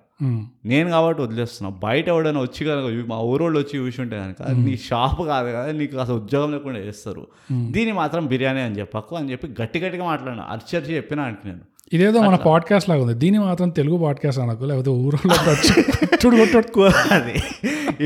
నేను 0.65 0.91
కాబట్టి 0.91 1.23
వదిలేస్తున్నా. 1.23 1.71
బయట 1.83 2.09
ఎవడైనా 2.09 2.41
వచ్చి 2.41 2.65
కనుక 2.65 3.07
మా 3.09 3.19
ఊరోళ్ళు 3.21 3.59
వచ్చి 3.59 3.79
చూసి 3.79 4.03
ఉంటే 4.03 4.17
కనుక 4.17 4.43
నీ 4.51 4.77
షాప్ 4.77 5.23
కాదు 5.23 5.49
కదా 5.49 5.73
నీకు 5.73 5.97
అసలు 5.97 6.17
ఉద్యోగం 6.17 6.53
లేకుండా 6.53 6.79
చేస్తారు. 6.79 7.27
దీన్ని 7.71 7.93
మాత్రం 7.93 8.27
బిర్యానీ 8.27 8.61
అని 8.61 8.79
చెప్పకు 8.79 9.17
అని 9.17 9.33
చెప్పి 9.33 9.55
గట్టి 9.63 9.81
గట్టిగా 9.81 10.05
మాట్లాడినా 10.05 10.47
అరిచరిచి 10.49 10.97
చెప్పినా 10.97 11.23
అంటే 11.23 11.49
నేను. 11.49 11.65
ఇదేదో 11.93 12.21
మన 12.21 12.37
పాడ్కాస్ట్ 12.37 12.89
లాగా 12.89 13.03
ఉంది. 13.03 13.15
దీని 13.15 13.39
మాత్రం 13.39 13.69
తెలుగు 13.69 13.99
పాడ్కాస్ట్ 13.99 14.41
అనకు 14.41 14.65
లేకపోతే 14.65 14.91
కొట్టుడు 14.91 16.37
కొట్టుడు 16.37 17.15
అది 17.15 17.43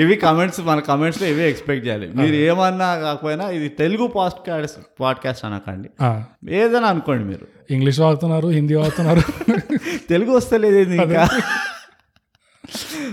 ఇవి 0.00 0.16
కమెంట్స్ 0.16 0.60
మన 0.60 0.80
కమెంట్స్లో 0.80 1.28
ఇవే 1.28 1.48
ఎక్స్పెక్ట్ 1.50 1.86
చేయాలి. 1.86 2.08
మీరు 2.08 2.34
ఏమన్నా 2.34 2.96
కాకపోయినా 2.96 3.50
ఇది 3.50 3.68
తెలుగు 3.68 4.06
పాడ్కాస్ట్ 4.06 4.78
పాడ్కాస్ట్ 5.00 5.44
అనకండి. 5.44 5.88
ఏదైనా 6.54 6.86
అనుకోండి 6.86 7.24
మీరు. 7.24 7.46
ఇంగ్లీష్ 7.70 8.00
వాడుతున్నారు 8.00 8.48
హిందీ 8.48 8.74
వాడుతున్నారు. 8.74 9.20
తెలుగు 10.08 10.36
వస్తలేదు 10.36 10.90
ఇంకా 10.90 11.28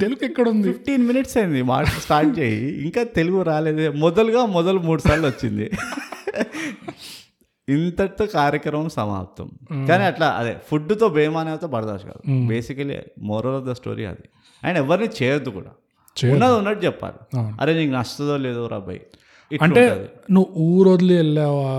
తెలుగు 0.02 0.26
ఎక్కడ 0.26 0.50
ఉంది 0.50 0.74
ఫిఫ్టీన్ 0.74 1.08
మినిట్స్ 1.08 1.38
అయింది 1.38 1.62
మాట 1.62 1.86
స్టార్ట్ 1.86 2.40
చేయి. 2.40 2.84
ఇంకా 2.84 3.04
తెలుగు 3.04 3.42
రాలేదే. 3.42 3.90
మొదలుగా 3.90 4.46
మొదలు 4.46 4.80
మూడు 4.80 5.02
సార్లు 5.02 5.28
వచ్చింది. 5.28 5.72
ఇంతటితో 7.74 8.26
కార్యక్రమం 8.26 8.90
సమాప్తం. 8.90 9.48
కానీ 9.88 10.04
అట్లా 10.04 10.28
అదే 10.40 10.58
ఫుడ్తో 10.68 11.10
బేమానేతో 11.10 11.68
బర్దాష్ 11.68 12.04
కాదు. 12.04 12.22
Basically 12.48 13.00
moral 13.22 13.56
of 13.56 13.66
the 13.66 13.72
story 13.72 14.06
అది. 14.06 14.26
అండ్ 14.64 14.78
ఎవరిని 14.78 15.10
చేయొద్దు 15.24 15.50
కూడా. 15.50 15.72
ఉన్నది 16.32 16.54
ఉన్నట్టు 16.54 16.86
చెప్పాలి. 16.86 17.38
అరే 17.62 17.74
నీకు 17.74 17.92
నచ్చుతుందో 17.94 18.38
లేదో 18.38 18.68
రాబాయ్ 18.68 19.00
అంటే 19.52 19.84
నువ్వు 20.32 20.62
ఊరు 20.64 20.90
వదిలి 20.90 21.16
వెళ్ళావా? 21.16 21.70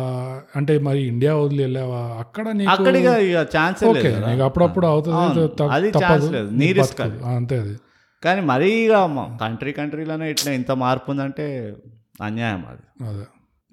అంటే 0.57 0.79
మరి 0.79 1.01
ఇండియా 1.03 1.35
వదిలి 1.35 1.63
వెళ్ళావా? 1.63 2.01
అక్కడ 2.19 2.49
నీకు 2.51 2.71
అక్కడిగా 2.71 3.17
ఇక 3.17 3.37
ఛాన్స్ 3.57 3.85
ఓకే 3.85 4.03
లేదు 4.03 4.27
నీకు 4.27 4.43
అప్పుడప్పుడు 4.43 4.87
అవుతుంది 4.87 5.63
అది. 5.71 5.91
ఛాన్స్ 6.05 6.31
లేదు. 6.33 6.51
నీ 6.51 6.73
రిస్క్ 6.73 7.01
అంతే 7.01 7.59
అది. 7.59 7.77
కానీ 8.25 8.41
మరీ 8.41 8.71
ఇక 8.85 8.93
కంట్రీ 9.41 9.73
కంట్రీలోనే 9.73 10.31
ఇట్లా 10.31 10.53
ఇంత 10.53 10.71
మార్పు 10.71 11.11
ఉందంటే 11.11 11.75
అన్యాయం 12.23 12.65
అది. 12.69 12.85
అదే. 13.09 13.25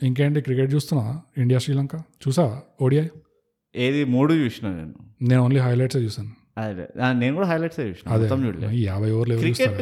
ఇంకేంటి 0.02 0.42
క్రికెట్ 0.42 0.74
చూస్తున్నా? 0.74 1.22
ఇండియా 1.38 1.60
శ్రీలంక. 1.60 1.96
చూసావా? 1.96 2.62
ఓడిఐ? 2.82 3.08
ఏది 3.76 4.04
మూడు 4.06 4.34
చూసిన 4.34 4.68
నేను. 4.68 4.94
నేను 5.22 5.44
ఓన్లీ 5.44 5.60
హైలైట్స్ 5.60 5.98
చూసాను 5.98 6.32
అదే. 6.58 6.86
నేను 7.14 7.36
కూడా 7.36 7.48
హైలైట్స్ 7.48 7.80
చూసిన 7.80 8.12
అదే. 8.12 8.28
చూడలేదు 8.28 8.74
యాభై 8.74 9.12
ఓవర్లు 9.12 9.38
క్రికెట్? 9.38 9.82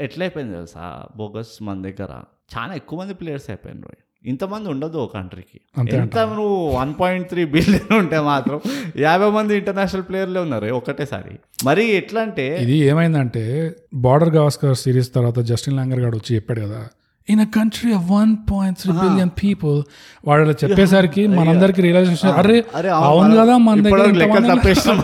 ఎట్లయిపోయింది 0.00 0.54
తెలుసా? 0.54 1.06
బోగస్ 1.16 1.62
మన 1.62 1.82
దగ్గర 1.82 2.12
చాలా 2.56 2.74
ఎక్కువ 2.74 2.98
మంది 2.98 3.14
ప్లేయర్స్ 3.14 3.50
అయిపోయినారు. 3.50 3.96
ఇంతమంది 4.26 4.68
ఉండదు 4.68 4.98
ఒక 4.98 5.12
కంట్రీకి. 5.14 5.60
ఎంత 5.96 6.18
నువ్వు 6.18 6.70
వన్ 6.76 6.94
పాయింట్ 7.00 7.28
త్రీ 7.28 7.44
బిలియన్ 7.44 7.92
ఉంటే 7.92 8.20
మాత్రం 8.20 8.60
యాభై 8.96 9.30
మంది 9.30 9.56
ఇంటర్నేషనల్ 9.56 10.02
ప్లేయర్లే 10.02 10.40
ఉన్నారు 10.40 10.74
ఒకటేసారి 10.74 11.38
మరి 11.64 11.84
ఎట్లా 11.84 12.22
అంటే 12.22 12.58
ఇది 12.62 12.72
ఏమైందంటే 12.72 13.74
బార్డర్ 13.94 14.30
గవాస్కర్ 14.30 14.74
సిరీస్ 14.74 15.14
తర్వాత 15.14 15.38
జస్టిన్ 15.38 15.76
లాంగర్ 15.76 16.00
గారు 16.00 16.16
వచ్చి 16.16 16.36
చెప్పాడు 16.36 16.60
కదా 16.60 16.88
in 17.28 17.40
a 17.40 17.44
country 17.44 17.92
of 17.92 18.06
one 18.10 18.36
point 18.52 18.78
three 18.78 18.92
billion 18.92 19.30
people 19.42 19.82
వాళ్ళు 20.28 20.54
చెప్పేసరికి 20.64 21.26
మనందరికి 21.26 21.82
రియలైజేషన్ 21.82 22.30
అరే 22.30 22.64
అరే 22.74 22.88
అవును 22.88 23.36
కదా 23.36 23.56
మన 23.56 23.82
దగ్గర 23.82 24.06
లెక్కలు 24.22 24.46
తప్పేసినాం. 24.54 25.02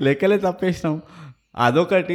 లెక్కలే 0.00 0.38
తప్పేసినాం. 0.38 1.02
అదొకటి 1.56 2.14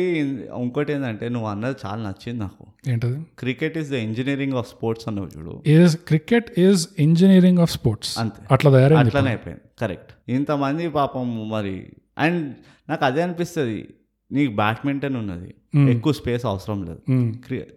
ఇంకోటి 0.58 0.93
ఏంటంటే 0.93 1.30
నువ్వు 1.30 1.49
అన్నది 1.49 1.75
చాలా 1.86 2.10
నచ్చింది 2.10 2.39
నాకు. 2.39 2.63
ఏంటది? 2.89 3.17
Cricket 3.39 3.77
is 3.77 3.89
the 3.89 3.93
engineering 3.93 4.53
of 4.53 4.69
sports 4.69 5.08
అన్నావు 5.08 5.27
చూడు. 5.38 5.62
Is 5.67 5.97
cricket 6.08 6.60
is 6.60 6.88
engineering 6.99 7.60
of 7.60 7.71
sports 7.71 8.19
అంతే. 8.19 8.41
అట్లా 8.51 8.71
తయారైంది 8.71 9.08
అట్లనే 9.08 9.30
అయిపోయింది. 9.30 9.62
కరెక్ట్ 9.82 10.32
ఇంతమంది 10.32 10.89
పాపం 10.89 11.49
మరి 11.49 11.75
అండ్ 12.17 12.53
నాకు 12.89 13.06
అదే 13.06 13.21
అనిపిస్తుంది. 13.21 13.88
నీకు 14.32 14.56
బ్యాడ్మింటన్ 14.56 15.16
ఉన్నది. 15.16 15.54
ఎక్కువ 15.92 16.13
స్పేస్ 16.13 16.46
అవసరం 16.46 16.84
లేదు. 16.84 17.00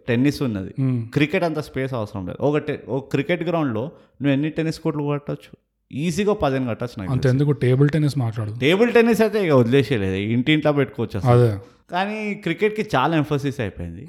టెన్నిస్ 0.08 0.42
ఉన్నది. 0.42 0.74
క్రికెట్ 1.12 1.44
అంత 1.44 1.58
స్పేస్ 1.58 1.94
అవసరం 1.94 2.26
లేదు. 2.26 2.42
ఒక 2.42 2.58
టె- 2.58 2.88
ఒక 2.88 3.10
క్రికెట్ 3.10 3.42
గ్రౌండ్లో 3.42 3.82
నువ్వు 3.82 4.30
ఎన్ని 4.30 4.50
టెన్నిస్ 4.50 4.80
కోర్టులు 4.80 5.12
కట్టచ్చు? 5.12 5.56
ఈజీగా 5.92 6.34
పదిహేను 6.34 6.68
కట్టచ్చు 6.68 7.00
నాకు 7.00 7.12
అంత 7.12 7.26
ఎందుకు? 7.26 7.50
టేబుల్ 7.50 7.88
టెన్నిస్ 7.88 8.18
మాట్లాడు. 8.18 8.54
టేబుల్ 8.60 8.92
టెన్నిస్ 8.92 9.20
అయితే 9.20 9.46
ఇక 9.46 9.52
వదిలేసేయలేదు. 9.52 10.14
ఇంటింట్లో 10.14 10.72
పెట్టుకోవచ్చు 10.72 11.28
అదే. 11.28 11.58
కానీ 11.90 12.34
క్రికెట్కి 12.34 12.96
చాలా 12.96 13.16
ఎంఫోసిస్ 13.16 13.60
అయిపోయింది. 13.60 14.06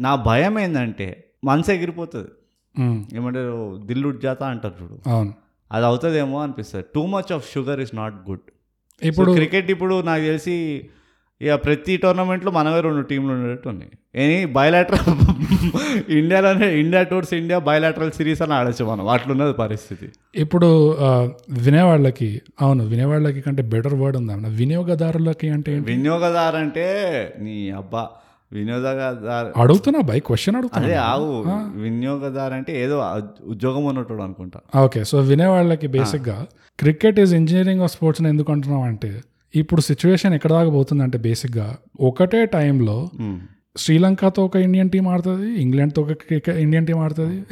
నా 0.00 0.14
భయం 0.14 0.58
ఏంటంటే 0.58 1.24
మనసు 1.44 1.72
ఎగిరిపోతుంది. 1.72 2.28
ఏమంటారు? 3.16 3.82
దిల్లు 3.84 4.20
జాతా 4.22 4.48
అంటారు 4.48 4.74
చూడు. 4.82 5.10
అవును. 5.10 5.34
అది 5.72 5.86
అవుతుందేమో 5.86 6.42
అనిపిస్తుంది. 6.42 6.84
Too 6.94 7.06
much 7.06 7.32
of 7.32 7.52
sugar 7.52 7.80
is 7.80 7.94
not 7.94 8.14
good 8.14 8.40
ఇప్పుడు 9.02 9.32
క్రికెట్ 9.32 9.70
ఇప్పుడు 9.70 10.00
నాకు 10.00 10.22
తెలిసి 10.22 10.88
ఇక 11.40 11.54
ప్రతి 11.54 11.96
టోర్నమెంట్లో 11.96 12.50
మనమే 12.50 12.80
రెండు 12.80 13.00
టీంలు 13.00 13.32
ఉండేట్టు 13.32 13.68
ఉన్నాయి 13.68 13.90
ఏని 14.16 14.44
బయలాటరల్ 14.44 15.10
ఇండియాలోనే 16.10 16.66
India 16.80 17.02
tours 17.02 17.34
India 17.34 17.58
bilateral 17.58 18.12
series 18.12 18.42
అని 18.42 18.54
ఆడచ్చు 18.54 18.84
మనం. 18.84 19.08
అట్లున్నది 19.08 19.52
పరిస్థితి. 19.52 20.06
ఇప్పుడు 20.34 20.96
వినేవాళ్ళకి 21.48 22.42
అవును 22.60 22.84
వినేవాళ్ళకి 22.84 23.40
కంటే 23.40 23.62
బెటర్ 23.62 23.94
వర్డ్ 23.94 24.16
ఉందా 24.16 24.34
వినియోగదారులకి 24.48 25.48
అంటే 25.48 25.74
వినియోగదారు 25.78 26.56
అంటే 26.56 26.86
నీ 27.38 27.70
అబ్బా 27.70 28.10
వినియోగదారు 28.52 29.60
అడుగుతున్నా 29.60 30.00
బై 30.00 30.20
క్వశ్చన్ 30.20 30.56
అడుగుతున్నా 30.56 30.86
అదే 30.88 30.94
ఆవు 30.94 31.30
వినియోగదారు 31.76 32.54
అంటే 32.54 32.82
ఏదో 32.82 32.98
ఉద్యోగం 33.44 33.84
ఉన్నట్టు 33.84 34.12
అనుకుంటా. 34.12 34.58
ఓకే 34.76 35.04
సో 35.04 35.20
వినేవాళ్ళకి 35.20 35.86
బేసిక్గా 35.86 36.46
cricket 36.78 37.20
is 37.20 37.34
engineering 37.34 37.82
of 37.82 37.92
sports 37.92 38.22
ఎందుకు 38.22 38.52
అంటున్నాం 38.52 38.82
అంటే 38.82 39.20
ఇప్పుడు 39.54 39.80
సిచ్యువేషన్ 39.80 40.34
ఎక్కడ 40.34 40.50
దాకా 40.50 40.70
పోతుందంటే 40.70 41.18
బేసిక్గా 41.18 41.76
ఒకటే 42.00 42.46
టైంలో. 42.46 43.08
శ్రీలంకతో 43.76 44.44
ఒక 44.44 44.56
ఇండియన్ 44.56 44.90
టీం 44.90 45.08
ఆడుతుంది 45.08 45.62
ఇంగ్లాండ్తో 45.62 46.02
ఒక 46.02 46.48
ఇండియన్ 46.48 46.86
టీం 46.86 46.98
ఆడుతుంది 46.98 47.44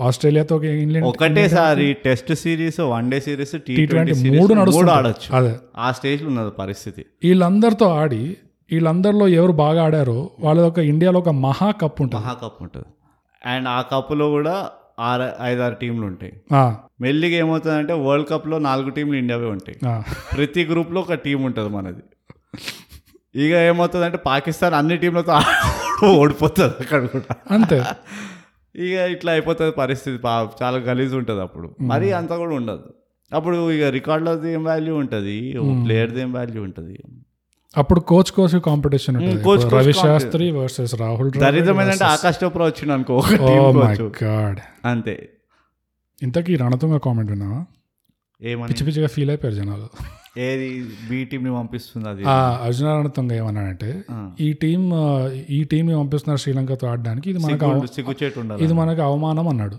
ఆస్ట్రేలియాతో 0.00 0.56
ఒక 0.56 0.64
ఇంగ్లాండ్ 0.64 1.06
ఒకటేసారి 1.06 1.92
test 1.92 2.34
series 2.34 2.80
one 2.80 3.10
day 3.10 3.20
series 3.20 3.56
T 3.66 3.86
twenty 3.86 4.30
మూడు 4.30 4.90
ఆడొచ్చు. 4.90 5.36
అదే. 5.36 5.56
ఆ 5.78 5.92
స్టేజ్లో 5.92 6.28
ఉన్నది 6.28 6.50
పరిస్థితి. 6.50 7.06
వీళ్ళందరితో 7.24 7.88
ఆడి 7.88 8.36
వీళ్ళందరిలో 8.72 9.28
ఎవరు 9.28 9.52
బాగా 9.52 9.84
ఆడారో 9.84 10.30
వాళ్ళ 10.40 10.60
ఒక 10.60 10.78
ఇండియాలో 10.78 11.18
ఒక 11.18 11.28
మహా 11.28 11.70
కప్ 11.70 12.02
ఉంటుంది. 12.02 12.24
మహాకప్ 12.24 12.62
ఉంటుంది. 12.62 12.86
అండ్ 13.46 13.68
ఆ 13.68 13.80
కప్పులో 13.80 14.30
కూడా 14.30 14.70
ఆరు 15.00 15.30
ఐదారు 15.42 15.74
టీంలు 15.74 16.06
ఉంటాయి. 16.06 16.32
మెల్లిగా 17.00 17.38
ఏమవుతుందంటే 17.38 17.92
వరల్డ్ 17.92 18.28
కప్లో 18.28 18.58
నాలుగు 18.58 18.90
టీంలు 18.90 19.14
ఇండియావే 19.14 19.46
ఉంటాయి. 19.46 19.78
ప్రతి 20.36 20.64
గ్రూప్లో 20.64 21.00
ఒక 21.00 21.14
టీం 21.14 21.42
ఉంటుంది 21.42 21.68
మనది. 21.68 22.02
ఇక 23.34 23.52
ఏమవుతుందంటే 23.54 24.16
పాకిస్తాన్ 24.16 24.74
అన్ని 24.74 24.96
టీంలతో 24.96 25.40
ఓడిపోతుంది 26.06 26.74
అక్కడ 26.80 27.06
కూడా. 27.06 27.36
అంతే. 27.50 27.84
ఇక 28.76 28.98
ఇట్లా 28.98 29.32
అయిపోతుంది 29.32 29.72
పరిస్థితి. 29.72 30.26
చాలా 30.62 30.78
గలీజ్ 30.78 31.14
ఉంటుంది 31.14 31.40
అప్పుడు. 31.40 31.76
మరీ 31.80 32.10
అంత 32.10 32.32
కూడా 32.32 32.54
ఉండదు. 32.54 32.84
అప్పుడు 33.34 33.70
ఇక 33.70 33.84
రికార్డులది 33.84 34.52
ఏం 34.52 34.64
వాల్యూ 34.64 34.96
ఉంటుంది? 34.96 35.54
ప్లేయర్ది 35.84 36.20
ఏం 36.20 36.32
వాల్యూ 36.32 36.62
ఉంటుంది? 36.62 36.98
అప్పుడు 37.74 38.00
coach 38.08 38.30
coach 38.32 38.54
competition 38.64 39.16
coach 39.44 39.62
Ravi 39.74 39.92
Shastri 40.00 40.46
versus 40.56 40.94
Rahul 40.94 41.28
దరిద్రం 41.36 41.78
ఏంటంటే 41.80 42.06
ఆకాశ్ 42.06 42.38
చోప్రా 42.42 42.64
వచ్చిండు 42.66 42.92
అనుకో 42.92 43.16
కోచ్ 43.38 44.02
గాడ్ 44.22 44.58
అంతే. 44.86 45.14
ఇంతకీ 46.20 46.52
రణతుంగ 46.56 46.96
కామెంట్ 46.98 47.30
విన్నావా? 47.30 47.60
పిచ్చి 48.68 48.82
పిచ్చిగా 48.86 49.08
ఫీల్ 49.08 49.30
అయిపోయారు 49.30 49.56
జనాలు. 49.56 49.88
ఏది 50.36 50.68
బి 51.10 51.24
టీంని 51.24 51.54
పంపిస్తుంది 51.54 52.08
అది? 52.08 52.24
ఆ 52.24 52.36
అర్జున 52.64 53.00
రణతుంగ 53.00 53.32
ఏమన్నాడంటే 53.32 54.02
ఆ. 54.10 54.30
ఈ 54.40 54.52
టీం 54.52 54.82
ఈ 55.50 55.64
టీం 55.64 55.98
పంపిస్తున్నారు 55.98 56.40
శ్రీలంకతో 56.40 56.86
ఆడడానికి 56.86 57.30
ఇది 57.30 57.38
మనకు 57.38 57.66
ఇది 58.60 58.72
మనకు 58.72 59.02
అవమానం 59.02 59.48
అన్నాడు. 59.48 59.76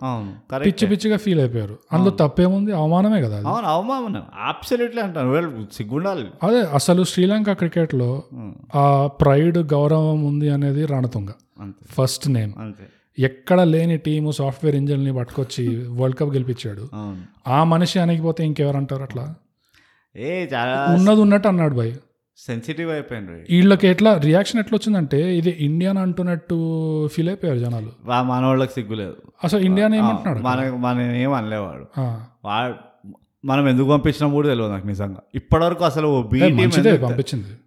పిచ్చి 0.59 0.87
పిచ్చిగా 0.87 1.17
ఫీల్ 1.17 1.39
అయిపోయారు. 1.39 1.77
అందులో 1.93 2.09
తప్పేముంది? 2.19 2.71
అవమానమే 2.71 3.21
కదా 3.21 3.37
అది. 3.37 3.47
అవును 3.47 3.67
అవమానం. 3.67 4.23
అబ్సల్యూట్లీ 4.47 5.01
అంటాను. 5.01 5.65
సిగ్గుండాలి. 5.73 6.27
అదే 6.43 6.61
అసలు 6.73 7.03
శ్రీలంక 7.03 7.51
క్రికెట్లో 7.51 8.23
ఆ 8.75 9.07
ప్రైడ్ 9.21 9.57
గౌరవం 9.73 10.25
ఉంది 10.25 10.49
అనేది 10.49 10.85
రణతుంగ. 10.85 11.29
అంతే. 11.61 11.85
ఫస్ట్ 11.93 12.29
నేమ్ 12.29 12.53
అంతే. 12.59 12.83
ఎక్కడ 13.19 13.61
లేని 13.61 13.97
టీము 13.97 14.31
సాఫ్ట్వేర్ 14.31 14.75
ఇంజన్ని 14.75 15.13
పట్టుకొచ్చి 15.13 15.65
వరల్డ్ 15.89 16.17
కప్ 16.17 16.29
గెలిపించాడు. 16.29 16.83
ఆ 17.47 17.63
మనిషి 17.63 17.99
అనిగిపోతే 17.99 18.45
ఇంకెవరంటారు 18.45 19.01
అట్లా? 19.01 19.25
ఏ 20.15 20.45
చాలా 20.45 20.87
ఉన్నది 20.95 21.21
ఉన్నట్టు 21.21 21.47
అన్నాడు 21.47 21.75
భయ్ 21.75 21.93
సెన్సిటివ్ 22.37 22.91
అయిపోయింది 22.91 23.31
వీళ్ళకి 23.31 23.87
ఎట్లా 23.87 24.17
రియాక్షన్ 24.17 24.59
ఎట్లా 24.59 24.75
వచ్చిందంటే 24.75 25.37
ఇది 25.37 25.49
ఇండియన్ 25.49 25.97
అంటున్నట్టు 25.97 26.57
ఫీల్ 27.07 27.29
అయిపోయారు 27.29 27.59
జనాలు. 27.59 27.91
మన 28.05 28.45
వాళ్ళకి 28.45 28.73
సిగ్గులేదు. 28.73 29.15
అసలు 29.43 29.59
ఇండియాని 29.59 29.97
ఏమంటున్నాడు? 29.97 30.39
మన 30.39 30.69
మన 30.69 31.01
ఏం 31.01 31.33
అనలేవాడు. 31.33 31.85
వాడు 32.45 32.75
మనం 33.45 33.69
ఎందుకు 33.69 33.89
పంపించినా 33.89 34.31
కూడా 34.31 34.47
తెలియదు 34.49 34.71
నాకు 34.71 34.87
నిజంగా. 34.87 35.23
ఇప్పటివరకు 35.35 35.83
అసలు 35.83 36.29
పంపించింది. 36.31 37.57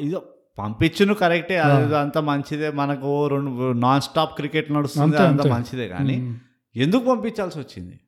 ఇదో 0.00 0.22
పంపించును 0.58 1.14
కరెక్టే 1.14 1.56
అది 1.58 1.96
అంత 1.96 2.18
మంచిదే 2.18 2.70
మనకు 2.70 3.26
రెండు 3.26 3.72
నాన్ 3.72 4.00
స్టాప్ 4.00 4.36
క్రికెట్ 4.36 4.72
నడుస్తుంది 4.72 5.16
అంతే. 5.16 5.50
మంచిదే 5.50 5.88
కానీ. 5.88 6.36
ఎందుకు 6.76 7.04
పంపించాల్సి 7.04 7.58
వచ్చింది? 7.58 8.00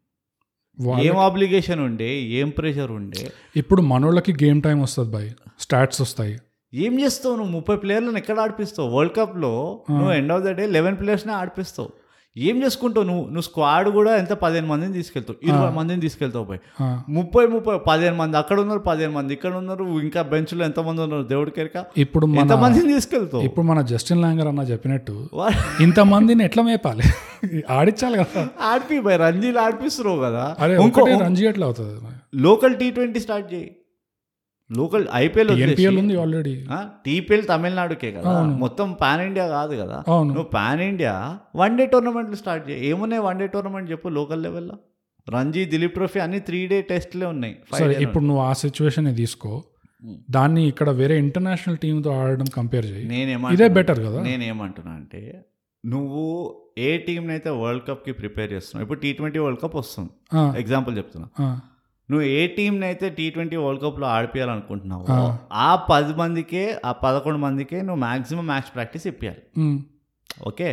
ఏం 1.00 1.18
ఆబ్లిగేషన్ 1.18 1.80
ఉండే? 1.80 2.22
ఏం 2.22 2.48
ప్రెషర్ 2.48 2.92
ఉండే? 2.92 3.30
ఇప్పుడు 3.56 3.82
మనోళ్ళకి 3.82 4.44
గేమ్ 4.44 4.62
టైం 4.62 4.80
వస్తుంది 4.80 5.10
బాయ్. 5.10 5.30
స్టాట్స్ 5.60 6.00
వస్తాయి. 6.00 6.38
ఏం 6.74 7.00
చేస్తావు 7.00 7.36
నువ్వు? 7.36 7.52
ముప్పై 7.52 7.76
ప్లేయర్లను 7.76 8.18
ఎక్కడ 8.18 8.40
ఆడిపిస్తావు? 8.40 8.90
వరల్డ్ 8.90 9.16
కప్లో 9.16 9.84
నువ్వు 9.90 10.12
end 10.12 10.32
of 10.32 10.42
the 10.42 10.48
day 10.48 10.66
eleven 10.66 10.98
ప్లేయర్స్నే 10.98 11.32
ఆడిపిస్తావు. 11.32 12.01
ఏం 12.36 12.64
చేసుకుంటావు 12.64 13.06
నువ్వు? 13.06 13.24
నువ్వు 13.24 13.40
స్క్వాడ్ 13.40 13.88
కూడా 13.88 14.16
ఎంత? 14.16 14.32
పదిహేను 14.32 14.66
మందిని 14.66 14.92
తీసుకెళ్తావు. 14.92 15.48
ఇరవై 15.48 15.70
మందిని 15.70 16.00
తీసుకెళ్తావు 16.00 16.44
పోయి. 16.44 16.60
ముప్పై 17.08 17.46
ముప్పై 17.46 17.78
పదిహేను 17.86 18.16
మంది. 18.16 18.36
అక్కడ 18.36 18.60
ఉన్నారు 18.60 18.78
పదిహేను 18.78 19.12
మంది. 19.12 19.32
ఇక్కడ 19.32 19.54
ఉన్నారు. 19.54 19.84
ఇంకా 19.84 20.22
బెంచ్లో 20.22 20.64
ఎంతమంది 20.64 21.02
ఉన్నారు? 21.02 21.22
దేవుడికి 21.22 21.60
ఎరక 21.60 21.84
ఇప్పుడు 21.98 22.26
ఎంతమందిని 22.26 22.94
తీసుకెళ్తావు? 22.94 23.42
ఇప్పుడు 23.42 23.66
మన 23.66 23.80
జస్టిన్ 23.80 24.22
లాంగర్ 24.22 24.46
అన్న 24.46 24.60
చెప్పినట్టు 24.60 25.28
వా- 25.34 25.82
ఇంతమందిని 25.82 26.44
ఎట్లా 26.44 26.62
మేపాలి? 26.62 27.02
ఆడించాలి 27.70 28.18
కదా. 28.18 28.48
ఆడిపి 28.60 29.16
రంజీలు 29.16 29.58
ఆడిపిస్తున్నావు 29.58 30.22
కదా. 30.22 30.56
అరే 30.58 30.82
ఇంకో 30.82 31.06
రంజీ 31.06 31.46
ఎట్లా 31.46 31.66
అవుతుంది 31.66 32.00
లోకల్ 32.34 32.76
టీ 32.76 32.90
ట్వంటీ 32.90 33.20
స్టార్ట్ 33.20 33.54
చేయి. 33.54 33.76
లోకల్ 34.78 35.04
ఐపీఎల్ 35.22 35.50
ఉంది 36.02 36.14
ఆల్రెడీ 36.22 36.54
టీపీఎల్ 37.06 37.44
తమిళనాడుకే 37.50 38.10
కదా. 38.16 38.32
మొత్తం 38.62 38.88
పాన్ 39.02 39.22
ఇండియా 39.28 39.46
కాదు 39.56 39.74
కదా. 39.82 39.98
నువ్వు 40.30 40.48
పాన్ 40.56 40.82
ఇండియా 40.90 41.14
వన్ 41.62 41.74
డే 41.78 41.86
టోర్నమెంట్లు 41.94 42.38
స్టార్ట్ 42.42 42.64
చేయి. 42.70 42.80
ఏమున్నాయి 42.90 43.22
వన్ 43.28 43.40
డే 43.42 43.48
టోర్నమెంట్ 43.56 43.90
చెప్పు 43.92 44.14
లోకల్ 44.18 44.42
లెవెల్లో? 44.46 44.78
రంజీ 45.26 45.64
దిలీప్ 45.72 45.94
ట్రోఫీ 45.98 46.20
అన్ని 46.26 46.40
త్రీ 46.48 46.60
డే 46.72 46.78
టెస్ట్లే 46.92 47.26
ఉన్నాయి. 47.34 47.54
సరే 47.80 47.94
ఇప్పుడు 48.06 48.24
నువ్వు 48.30 48.42
ఆ 48.48 48.52
సిచ్యువేషన్ 48.64 49.08
తీసుకో. 49.22 49.52
దాన్ని 50.36 50.62
ఇక్కడ 50.70 50.90
వేరే 51.00 51.16
ఇంటర్నేషనల్ 51.24 51.76
టీంతో 51.82 52.10
ఆడడం 52.20 52.48
కంపేర్ 52.56 52.86
చేయి. 52.92 53.04
నేనేమంటున్నా 53.12 53.56
ఇదే 53.56 53.68
బెటర్ 53.76 54.00
కదా. 54.06 54.20
నేనేమంటున్నా 54.28 54.92
అంటే 55.00 55.20
నువ్వు 55.84 56.24
ఏ 56.86 56.88
టీంని 57.04 57.32
అయితే 57.36 57.50
వరల్డ్ 57.60 57.84
కప్కి 57.88 58.12
ప్రిపేర్ 58.20 58.50
చేస్తున్నావు? 58.54 58.84
ఇప్పుడు 58.86 59.00
టీ 59.04 59.10
ట్వంటీ 59.18 59.38
వరల్డ్ 59.44 59.60
కప్ 59.62 59.76
వస్తుంది. 59.82 60.10
ఎగ్జాంపుల్ 60.62 60.94
చెప్తున్నా. 61.00 61.28
నువ్వు 62.12 62.26
ఏ 62.32 62.40
టీంని 62.54 62.86
అయితే 62.86 63.06
టీ 63.16 63.26
ట్వంటీ 63.30 63.56
వరల్డ్ 63.58 63.82
కప్లో 63.84 64.06
ఆడిపించాలనుకుంటున్నావు 64.12 65.04
ఆ. 65.62 65.68
పది 65.88 66.14
మందికే 66.18 66.64
ఆ 66.84 66.92
పదకొండు 67.02 67.40
మందికే 67.40 67.78
నువ్వు 67.82 68.00
మాక్సిమం 68.02 68.46
మ్యాచ్ 68.46 68.70
ప్రాక్టీస్ 68.74 69.06
ఇప్పించాలి 69.08 69.42
ఓకే? 70.44 70.68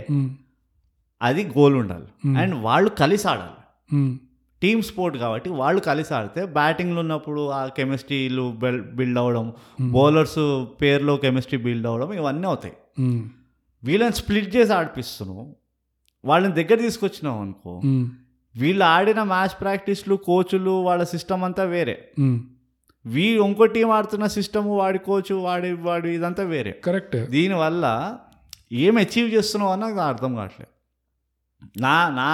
అది 1.22 1.42
గోల్ 1.54 1.76
ఉండాలి. 1.78 2.08
అండ్ 2.38 2.54
వాళ్ళు 2.64 2.90
కలిసి 3.00 3.26
ఆడాలి. 3.28 3.56
టీమ్ 4.62 4.82
స్పోర్ట్ 4.84 5.16
కాబట్టి 5.18 5.50
వాళ్ళు 5.58 5.82
కలిసి 5.84 6.12
ఆడితే 6.14 6.42
బ్యాటింగ్లో 6.54 7.00
ఉన్నప్పుడు 7.00 7.42
ఆ 7.52 7.62
కెమిస్ట్రీలు 7.76 8.46
బిల్డ్ 8.98 9.20
అవ్వడం 9.20 9.46
బౌలర్స్ 9.92 10.40
పేర్లో 10.82 11.14
కెమిస్ట్రీ 11.22 11.60
బిల్డ్ 11.64 11.88
అవ్వడం 11.88 12.10
ఇవన్నీ 12.14 12.48
అవుతాయి. 12.48 12.76
వీళ్ళని 13.84 14.16
స్ప్లిట్ 14.18 14.50
చేసి 14.56 14.74
ఆడిపిస్తున్నావు. 14.74 15.46
వాళ్ళని 16.24 16.54
దగ్గర 16.54 16.78
తీసుకొచ్చినావు 16.82 17.40
అనుకో 17.42 17.74
వీళ్ళు 18.60 18.84
ఆడిన 18.84 19.24
మ్యాచ్ 19.24 19.56
ప్రాక్టీస్లు 19.62 20.16
కోచ్లు 20.16 20.74
వాళ్ళ 20.88 21.04
సిస్టమ్ 21.04 21.44
అంతా 21.44 21.64
వేరే. 21.64 21.96
వీ 23.06 23.28
ఇంకో 23.46 23.66
టీం 23.76 23.90
ఆడుతున్న 23.90 24.26
సిస్టమ్ 24.28 24.68
వాడి 24.78 25.00
కోచ్ 25.00 25.32
వాడి 25.32 25.74
వాడి 25.88 26.10
ఇదంతా 26.10 26.44
వేరే. 26.44 26.72
కరెక్ట్. 26.86 27.18
దీనివల్ల 27.30 27.86
ఏం 28.72 28.98
అచీవ్ 28.98 29.30
చేస్తున్నావు 29.34 29.72
అన్న 29.72 29.86
నాకు 29.86 30.00
అర్థం 30.00 30.36
కావట్లేదు. 30.36 30.74
నా 31.82 31.96
నా 32.10 32.32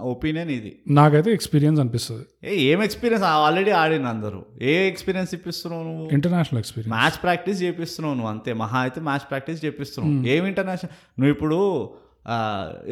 ఒపీనియన్ 0.00 0.50
ఇది. 0.50 0.70
నాకైతే 0.88 1.30
ఎక్స్పీరియన్స్ 1.32 1.80
అనిపిస్తుంది. 1.80 2.24
ఏ 2.44 2.52
ఏం 2.72 2.82
ఎక్స్పీరియన్స్? 2.82 3.24
ఆల్రెడీ 3.24 3.70
ఆడిన 3.70 4.06
అందరూ. 4.06 4.40
ఏ 4.62 4.74
ఎక్స్పీరియన్స్ 4.88 5.34
ఇప్పిస్తున్నావు 5.34 5.84
నువ్వు? 5.84 6.08
International 6.12 6.58
experience. 6.58 6.92
మ్యాచ్ 6.96 7.22
ప్రాక్టీస్ 7.22 7.62
చేపిస్తున్నావు 7.62 8.14
నువ్వు 8.14 8.30
అంతే. 8.30 8.52
మహా 8.52 8.78
అయితే 8.80 9.00
మ్యాచ్ 9.00 9.24
ప్రాక్టీస్ 9.30 9.64
చేపిస్తున్నావు. 9.64 10.26
ఏం 10.26 10.46
ఇంటర్నేషనల్? 10.46 10.92
నువ్వు 11.20 11.32
ఇప్పుడు 11.32 11.58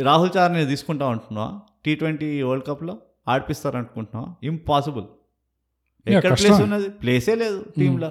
రాహుల్ 0.02 0.30
చార్ని 0.36 0.66
తీసుకుంటావు 0.66 1.10
అంటున్నావా 1.10 1.52
టీ 1.84 1.94
ట్వంటీ 1.94 2.28
వరల్డ్ 2.42 2.66
కప్లో 2.68 2.94
ఆడిపిస్తారు 3.28 3.76
అనుకుంటున్నావా 3.80 4.28
ఇంపాసిబుల్ 4.44 5.06
ఎక్కడ. 6.06 6.32
ప్లేస్ 6.40 6.60
ఉన్నది? 6.66 6.88
ప్లేసే 7.02 7.34
లేదు 7.42 7.58
టీంలో 7.76 8.10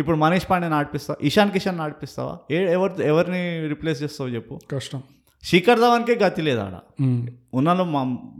ఇప్పుడు 0.00 0.16
మనీష్ 0.16 0.46
పాండేని 0.50 0.76
ఆడిపిస్తావా 0.76 1.16
ఇషాన్ 1.28 1.50
కిషన్ 1.54 1.80
ఆడిపిస్తావా? 1.84 2.34
ఏ 2.50 2.58
ఎవరి 2.74 3.04
ఎవరిని 3.08 3.40
రిప్లేస్ 3.72 3.98
చేస్తావు 4.02 4.30
చెప్పు. 4.36 4.54
కష్టం. 4.70 5.00
శిఖర్ 5.44 5.80
ధవన్కే 5.82 6.14
గతి 6.22 6.42
లేదు 6.46 6.60
ఆడ. 6.62 6.76
ఉమ్, 7.00 7.18
ఉన్నాలో 7.58 7.84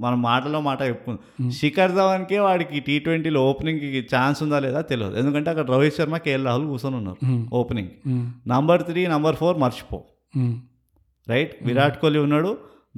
మన 0.04 0.14
మాటలో 0.24 0.58
మాట 0.60 0.80
చెప్పుకుంది 0.88 1.20
శిఖర్ 1.58 1.92
ధవన్కే 1.98 2.38
వాడికి 2.46 2.80
టీ 2.86 2.94
ట్వంటీలో 3.04 3.40
ఓపెనింగ్కి 3.50 4.00
ఛాన్స్ 4.12 4.40
ఉందా 4.44 4.58
లేదా 4.64 4.80
తెలియదు. 4.90 5.14
ఎందుకంటే 5.20 5.48
అక్కడ 5.52 5.66
రోహిత్ 5.74 5.96
శర్మ 5.98 6.16
కేఎల్ 6.24 6.46
రాహుల్ 6.48 6.66
కూర్చొని 6.72 6.96
ఉన్నారు 7.00 7.20
opening 7.60 7.92
number 8.46 8.82
three 8.88 9.04
number 9.14 9.38
four 9.42 9.58
మర్చిపో. 9.64 10.00
రైట్ 11.26 11.54
విరాట్ 11.68 11.98
కోహ్లీ 12.02 12.20
ఉన్నాడు. 12.26 12.50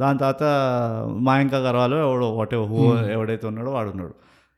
దాని 0.03 0.19
తర్వాత 0.23 0.45
మయాంక్ 1.29 1.55
అగర్వాల్ 1.61 1.95
ఎవడో 2.07 2.27
వాట్ 2.39 2.55
హూ 2.73 2.81
ఎవడైతే 3.17 3.45
ఉన్నాడో 3.51 3.71
వాడు 3.77 3.91
ఉన్నాడు. 3.95 4.15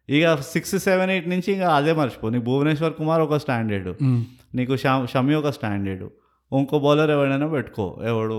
ఇక 0.08 0.34
సిక్స్ 0.52 0.74
సెవెన్ 0.86 1.10
ఎయిట్ 1.14 1.28
నుంచి 1.32 1.48
ఇంకా 1.54 1.68
అదే 1.78 1.92
మర్చిపో. 1.98 2.30
నీకు 2.34 2.44
భువనేశ్వర్ 2.48 2.94
కుమార్ 2.98 3.22
ఒక 3.26 3.36
స్టాండర్డ్. 3.44 3.90
ఉమ్, 4.08 4.22
నీకు 4.58 4.76
షమి 5.12 5.34
ఒక 5.42 5.50
స్టాండర్డ్. 5.58 6.04
ఇంకో 6.52 6.78
బౌలర్ 6.84 7.10
ఎవరైనా 7.14 7.46
పెట్టుకో. 7.54 7.84
ఎవడు 8.10 8.34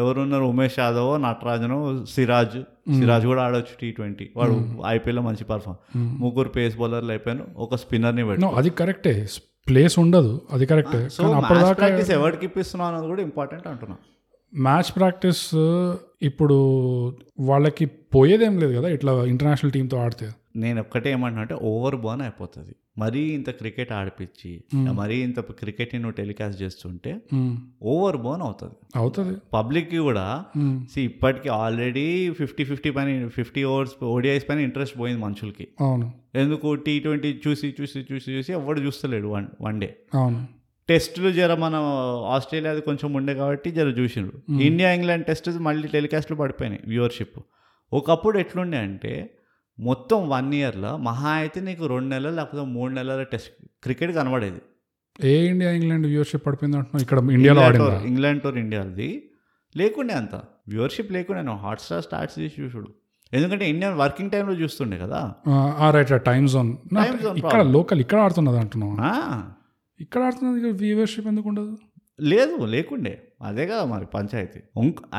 ఎవరున్నారు? 0.00 0.46
ఉమేష్ 0.52 0.78
యాదవ్ 0.82 1.10
నటరాజను 1.24 1.76
సిరాజ్. 2.14 2.56
సిరాజ్ 2.96 3.26
కూడా 3.30 3.42
ఆడొచ్చు 3.46 3.74
టీ 3.82 3.88
ట్వంటీ 3.98 4.26
వాడు 4.38 4.54
ఐపీఎల్లో 4.94 5.22
మంచి 5.28 5.44
పర్ఫామ్ 5.50 5.76
ముగ్గురు 6.22 6.50
పేస్ 6.56 6.74
బౌలర్లు 6.80 7.12
అయిపోయాను 7.16 7.44
ఒక 7.66 7.76
స్పిన్నర్ని 7.82 8.22
నో 8.22 8.28
పెట్టు 8.30 8.50
అది 8.62 8.72
కరెక్టే 8.80 9.14
ప్లేస్ 9.66 9.94
ఉండదు. 10.04 10.32
అది 10.54 10.64
కరెక్టే 10.72 10.98
ప్రాక్టీస్ 11.78 12.10
ఎవరికి 12.18 12.44
ఇప్పిస్తున్నావు 12.48 12.88
అన్నది 12.90 13.08
కూడా 13.12 13.22
ఇంపార్టెంట్ 13.28 13.66
అంటున్నా. 13.72 13.96
మ్యాచ్ 14.52 14.90
ప్రాక్టీస్ 14.98 15.44
ఇప్పుడు 16.22 16.56
వాళ్ళకి 17.48 17.84
పోయేదేం 18.14 18.54
లేదు 18.62 18.74
కదా 18.78 18.88
ఇట్లా 18.88 19.12
ఇంటర్నేషనల్ 19.32 19.72
టీంతో 19.72 19.96
ఆడితే. 20.04 20.26
నేను 20.62 20.78
ఒక్కటే 20.80 21.08
ఏమంటున్నా 21.14 21.42
అంటే 21.42 21.56
ఓవర్ 21.70 21.96
బర్న్ 22.04 22.22
అయిపోతుంది. 22.22 22.72
మరీ 22.98 23.22
ఇంత 23.34 23.50
క్రికెట్ 23.58 23.90
ఆడిపించి 23.92 24.50
మరీ 25.00 25.16
ఇంత 25.24 25.40
క్రికెట్ని 25.58 25.98
నువ్వు 25.98 26.16
టెలికాస్ట్ 26.16 26.58
చేస్తుంటే 26.62 27.10
ఓవర్ 27.92 28.16
బర్న్ 28.16 28.42
అవుతుంది. 28.42 28.76
అవుతుంది. 28.96 29.34
పబ్లిక్కి 29.54 30.00
కూడా 30.08 30.24
ఉమ్, 30.60 30.76
see 30.92 31.04
ఇప్పటికి 31.10 31.48
ఆల్రెడీ 31.58 32.06
ఫిఫ్టీ 32.40 32.64
ఫిఫ్టీ 32.70 32.90
పైన 32.90 33.28
ఫిఫ్టీ 33.36 33.64
ఓవర్స్ 33.72 33.94
ఓడిఐస్ 34.14 34.46
పైన 34.48 34.60
ఇంట్రెస్ట్ 34.68 34.96
పోయింది 34.98 35.20
మనుషులకి. 35.26 35.66
అవును. 35.80 36.08
ఎందుకు 36.34 36.68
టీ 36.86 36.94
ట్వంటీ 37.00 37.32
చూసి 37.46 37.68
చూసి 37.80 38.00
చూసి 38.10 38.28
చూసి 38.36 38.52
ఎవడు 38.60 38.80
చూస్తలేడు 38.80 39.28
వన్ 39.28 39.48
వన్ 39.62 39.78
డే? 39.80 39.90
అవును. 40.14 40.40
టెస్టులు 40.88 41.30
జర 41.36 41.52
మన 41.62 41.76
ఆస్ట్రేలియాది 42.34 42.80
కొంచెం 42.80 43.08
ఉండే 43.18 43.32
కాబట్టి 43.34 43.68
జర 43.70 43.88
చూసిండ్రు. 44.00 44.38
ఇండియా 44.68 44.88
ఇంగ్లాండ్ 44.92 45.24
టెస్ట్ 45.26 45.48
మళ్ళీ 45.68 45.88
టెలికాస్ట్లు 45.94 46.36
పడిపోయినాయి 46.36 46.82
వ్యూవర్షిప్. 46.86 47.38
ఒకప్పుడు 47.92 48.36
ఎట్లుండే 48.38 48.78
అంటే 48.78 49.12
మొత్తం 49.78 50.18
వన్ 50.28 50.54
ఇయర్లో 50.54 50.92
మహా 51.06 51.30
అయితే 51.30 51.58
నీకు 51.60 51.86
రెండు 51.86 52.08
నెలలు 52.14 52.34
లేకపోతే 52.36 52.64
మూడు 52.76 52.92
నెలల 52.92 53.22
టెస్ట్ 53.32 53.50
క్రికెట్ 53.84 54.12
కనబడేది. 54.14 54.60
ఏ 55.24 55.32
ఇండియా 55.48 55.70
ఇంగ్లాండ్ 55.78 56.06
వ్యూవర్షిప్ 56.06 56.44
పడిపోయింది 56.46 56.76
అంటున్నావు? 56.78 57.02
ఇక్కడ 57.02 57.18
ఇండియాలో 57.36 57.60
ఇంగ్లాండ్ 57.60 57.78
టూర్ 57.82 58.06
ఇంగ్లాండ్ 58.12 58.42
టూర్ 58.42 58.58
ఇండియాది 58.64 59.08
లేకుండే 59.76 60.14
అంత. 60.14 60.34
వ్యూవర్షిప్ 60.68 61.12
లేకుండే 61.12 61.42
నువ్వు 61.42 61.62
హాట్స్టార్ 61.66 62.02
స్టార్ట్స్ 62.08 62.38
చేసి 62.38 62.56
చూసుడు. 62.62 62.88
ఎందుకంటే 63.32 63.64
ఇండియన్ 63.70 63.94
వర్కింగ్ 64.00 64.30
టైంలో 64.30 64.54
చూస్తుండే 64.62 64.96
కదా. 64.98 65.20
Right 65.96 66.12
time 66.30 66.48
zone. 66.48 66.72
ఇక్కడ 67.42 67.62
లోకల్ 67.76 68.00
ఇక్కడ 68.06 68.18
ఆడుతున్నది 68.18 68.58
అంటున్నావు? 68.64 68.96
ఇక్కడ 70.04 70.20
ఆడుతున్నది 70.28 70.58
ఇక్కడ 70.60 70.74
వ్యూవర్షిప్ 70.84 71.28
ఎందుకు 71.32 71.48
ఉండదు? 71.50 71.74
లేదు 72.30 72.64
లేకుండే. 72.74 73.12
అదే 73.48 73.64
కదా 73.70 73.82
మరి 73.92 74.06
పంచాయతీ. 74.14 74.60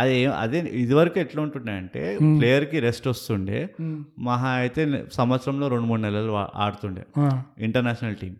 అదే 0.01 0.13
అదే 0.43 0.59
ఇదివరకు 0.83 1.17
ఎట్లా 1.23 1.39
ఉంటుండే 1.45 1.73
అంటే 1.81 2.03
ప్లేయర్కి 2.39 2.77
రెస్ట్ 2.85 3.07
వస్తుండే. 3.11 3.59
మహా 4.27 4.51
అయితే 4.63 4.83
సంవత్సరంలో 5.19 5.67
రెండు 5.73 5.87
మూడు 5.91 6.01
నెలలు 6.07 6.33
ఆడుతుండే. 6.65 7.03
International 7.67 8.17
team. 8.21 8.33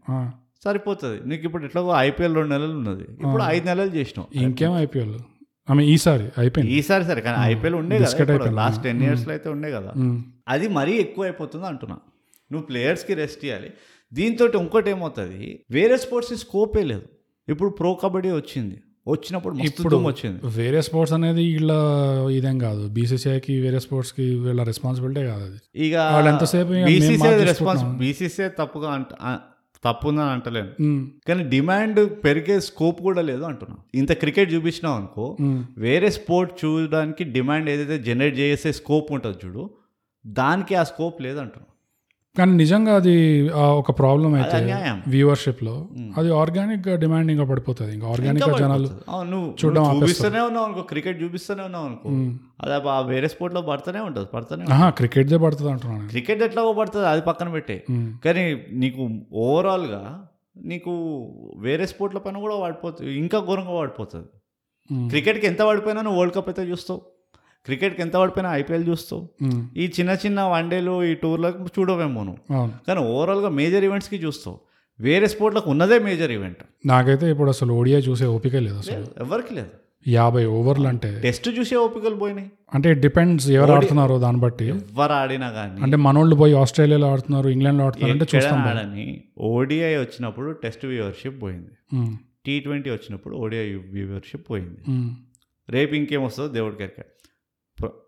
సరిపోతుంది. 0.66 1.18
నీకు 1.30 1.44
ఇప్పుడు 1.48 1.64
ఎట్లా 1.68 1.82
ఐపీఎల్ 2.08 2.36
రెండు 2.40 2.52
నెలలు 2.56 2.76
ఉన్నది. 2.82 3.06
ఇప్పుడు 3.24 3.44
ఐదు 3.56 3.66
నెలలు 3.72 3.92
చేసినావు. 3.98 4.28
ఇంకేం 4.46 4.74
ఐపీఎల్? 4.86 5.18
ఆమె 5.74 5.84
ఈసారి 5.94 6.26
అయిపోయింది 6.42 6.74
ఈసారి 6.80 7.06
సరే 7.10 7.22
కానీ 7.28 7.38
ఐపీఎల్ 7.52 7.76
ఉండే 7.82 7.96
కదా. 8.04 8.52
లాస్ట్ 8.62 8.82
టెన్ 8.88 9.02
ఇయర్స్లో 9.08 9.32
అయితే 9.36 9.48
ఉండే 9.56 9.72
కదా. 9.78 9.92
అది 10.56 10.68
మరీ 10.80 10.94
ఎక్కువ 11.06 11.24
అయిపోతుంది 11.30 11.68
అంటున్నా. 11.72 11.98
నువ్వు 12.52 12.66
ప్లేయర్స్కి 12.68 13.14
రెస్ట్ 13.22 13.42
ఇవ్వాలి 13.46 13.70
దీంతో 14.12 14.46
ఇంకోటి 14.60 14.90
ఏమవుతుంది? 14.90 15.46
వేరే 15.72 15.98
స్పోర్ట్స్ 15.98 16.34
స్కోపే 16.44 16.84
లేదు. 16.84 17.08
ఇప్పుడు 17.48 17.70
ప్రో 17.80 17.92
కబడ్డీ 17.96 18.32
వచ్చింది. 18.34 18.78
వచ్చినప్పుడు 19.08 19.54
దుమ్ము 19.90 20.08
వచ్చింది. 20.08 20.40
వేరే 20.56 20.80
స్పోర్ట్స్ 20.82 21.14
అనేది 21.14 21.44
వీళ్ళ 21.50 21.74
ఇదేం 22.38 22.58
కాదు. 22.60 22.84
బీసీసీఐకి 22.96 23.54
వేరే 23.60 23.80
స్పోర్ట్స్కి 23.80 24.26
వీళ్ళ 24.44 24.62
రెస్పాన్సిబిలిటీ 24.64 25.22
కాదు 25.30 25.44
అది. 25.46 25.60
ఇక 25.86 25.94
ఎంతసేపు 26.32 26.70
ఇక 26.70 26.78
మేము 26.78 26.90
బీసీసీ 26.92 27.18
మార్క్ 27.22 27.44
రెస్పాన్స్ 27.52 27.84
తప్పుగా 28.58 28.90
అంట 28.96 29.08
ఆ, 29.22 29.32
తప్పు 29.84 30.06
ఉందని 30.10 30.32
అంటలేను 30.36 30.72
కానీ 31.28 31.44
డిమాండ్ 31.50 32.00
పెరిగే 32.24 32.56
స్కోప్ 32.68 33.00
కూడా 33.02 33.22
లేదు 33.22 33.44
అంటున్నా. 33.44 33.78
ఇంత 33.96 34.12
క్రికెట్ 34.22 34.50
చూపించినావు 34.54 34.98
అనుకో 34.98 35.26
వేరే 35.78 36.10
స్పోర్ట్ 36.18 36.54
చూడడానికి 36.62 37.24
డిమాండ్ 37.36 37.70
ఏదైతే 37.70 37.98
జనరేట్ 38.04 38.38
చేసే 38.42 38.72
స్కోప్ 38.74 39.10
ఉంటుంది 39.12 39.40
చూడు 39.44 39.64
దానికి 40.26 40.76
ఆ 40.76 40.84
స్కోప్ 40.84 41.18
లేదంటున్నా. 41.22 41.68
కానీ 42.38 42.52
నిజంగా 42.62 42.94
అది 43.02 43.16
ఒక 43.82 43.92
ప్రాబ్లం 44.00 44.32
అయితే 44.40 44.58
వ్యూవర్షిప్లో 45.14 45.76
అది 46.20 46.30
ఆర్గానిక్గా 46.42 46.94
డిమాండింగ్గా 47.04 47.46
పడిపోతుంది. 47.52 47.92
ఇంకా 47.98 48.08
ఆర్గానిక్గా 48.14 48.50
ఇంకా 48.50 48.60
జనాలు 48.64 48.90
నువ్వు 49.32 49.48
చూడడం 49.62 49.84
చూపిస్తూనే 50.02 50.42
ఉన్నావు 50.50 50.66
అనుకో 50.68 50.84
క్రికెట్ 50.92 51.18
చూపిస్తూనే 51.24 51.64
ఉన్నావు 51.70 51.88
అనుకో. 51.90 52.10
అది 52.64 52.74
ఆ 52.96 53.00
వేరే 53.12 53.30
స్పోర్ట్లో 53.34 53.64
పడుతూనే 53.72 54.02
ఉంటుంది 54.10 54.30
పడుతూనే 54.36 54.92
క్రికెట్ 55.02 55.30
దే 55.34 55.40
పడుతుంది 55.46 55.72
అంటున్నాను 55.74 56.00
నేను. 56.02 56.12
క్రికెట్ 56.16 56.42
ఎట్లా 56.48 56.64
పడుతుంది 56.82 57.08
అది 57.14 57.24
పక్కన 57.30 57.50
పెట్టే. 57.58 57.78
కానీ 58.26 58.46
నీకు 58.84 59.02
ఓవరాల్గా 59.48 60.04
నీకు 60.72 60.94
వేరే 61.68 61.86
స్పోర్ట్ల 61.94 62.20
పైన 62.26 62.38
కూడా 62.46 62.56
పడిపోతుంది 62.66 63.12
ఇంకా 63.24 63.38
ఘోరంగా 63.48 63.76
పడిపోతుంది. 63.82 64.30
క్రికెట్కి 65.12 65.46
ఎంత 65.50 65.62
పడిపోయినా 65.70 66.02
నువ్వు 66.06 66.20
వరల్డ్ 66.20 66.36
కప్ 66.36 66.50
అయితే 66.52 66.64
చూస్తావు. 66.72 67.02
క్రికెట్కి 67.68 68.02
ఎంత 68.02 68.16
పడిపోయినా 68.22 68.52
ఐపీఎల్ 68.56 68.86
చూస్తావు. 68.90 69.24
ఈ 69.78 69.86
చిన్న 69.98 70.12
చిన్న 70.26 70.42
వన్డేలు 70.54 70.96
ఈ 71.04 71.14
టూర్లకు 71.24 71.66
చూడవేమో 71.80 72.24
నువ్వు. 72.24 72.70
కానీ 72.88 73.00
ఓవరాల్గా 73.00 73.50
మేజర్ 73.62 73.84
ఈవెంట్స్కి 73.84 74.18
చూస్తావు. 74.18 74.58
వేరే 75.00 75.28
స్పోర్ట్లకు 75.28 75.70
ఉన్నదే 75.72 75.98
మేజర్ 76.00 76.32
ఈవెంట్. 76.32 76.62
నాకైతే 76.86 77.26
ఇప్పుడు 77.32 77.50
అసలు 77.50 77.74
ఓడియా 77.74 78.00
చూసే 78.00 78.26
ఓపిక 78.36 78.56
లేదు 78.56 78.78
అసలు. 78.78 79.06
ఎవరికి 79.24 79.54
లేదు. 79.56 79.74
యాభై 80.08 80.46
ఓవర్లు 80.58 80.88
అంటే 80.88 81.10
టెస్ట్ 81.24 81.48
చూసే 81.60 81.76
ఓపికలు 81.76 82.16
పోయినాయి. 82.16 82.50
అంటే 82.74 82.90
డిపెండ్స్ 82.94 83.48
ఎవరు 83.50 83.72
ఆడుతున్నారో 83.72 84.20
దాన్ని 84.20 84.42
బట్టి. 84.42 84.68
ఎవరు 84.70 85.14
ఆడినా 85.14 85.50
కానీ 85.50 85.82
అంటే 85.82 85.98
మనోళ్ళు 85.98 86.36
పోయి 86.36 86.54
ఆస్ట్రేలియాలో 86.54 87.08
ఆడుతున్నారు 87.12 87.50
ఇంగ్లాండ్లో 87.50 87.86
ఆడుతున్నారు 87.86 88.14
అంటే 88.14 88.28
చూస్తాం 88.36 88.60
ఆడని 88.60 89.24
ఓడిఐ 89.38 89.94
వచ్చినప్పుడు 89.96 90.52
టెస్ట్ 90.64 90.86
వ్యూవర్షిప్ 90.86 91.42
పోయింది. 91.42 91.74
టీ 92.46 92.60
ట్వంటీ 92.60 92.90
వచ్చినప్పుడు 92.90 93.36
ఓడిఐ 93.36 93.74
వ్యూవర్షిప్ 93.74 94.46
పోయింది. 94.50 94.82
రేపు 95.70 95.96
ఇంకేం 95.96 96.24
వస్తుందో 96.24 96.50
దేవుడికి 96.50 96.84
ఎరక 96.84 97.02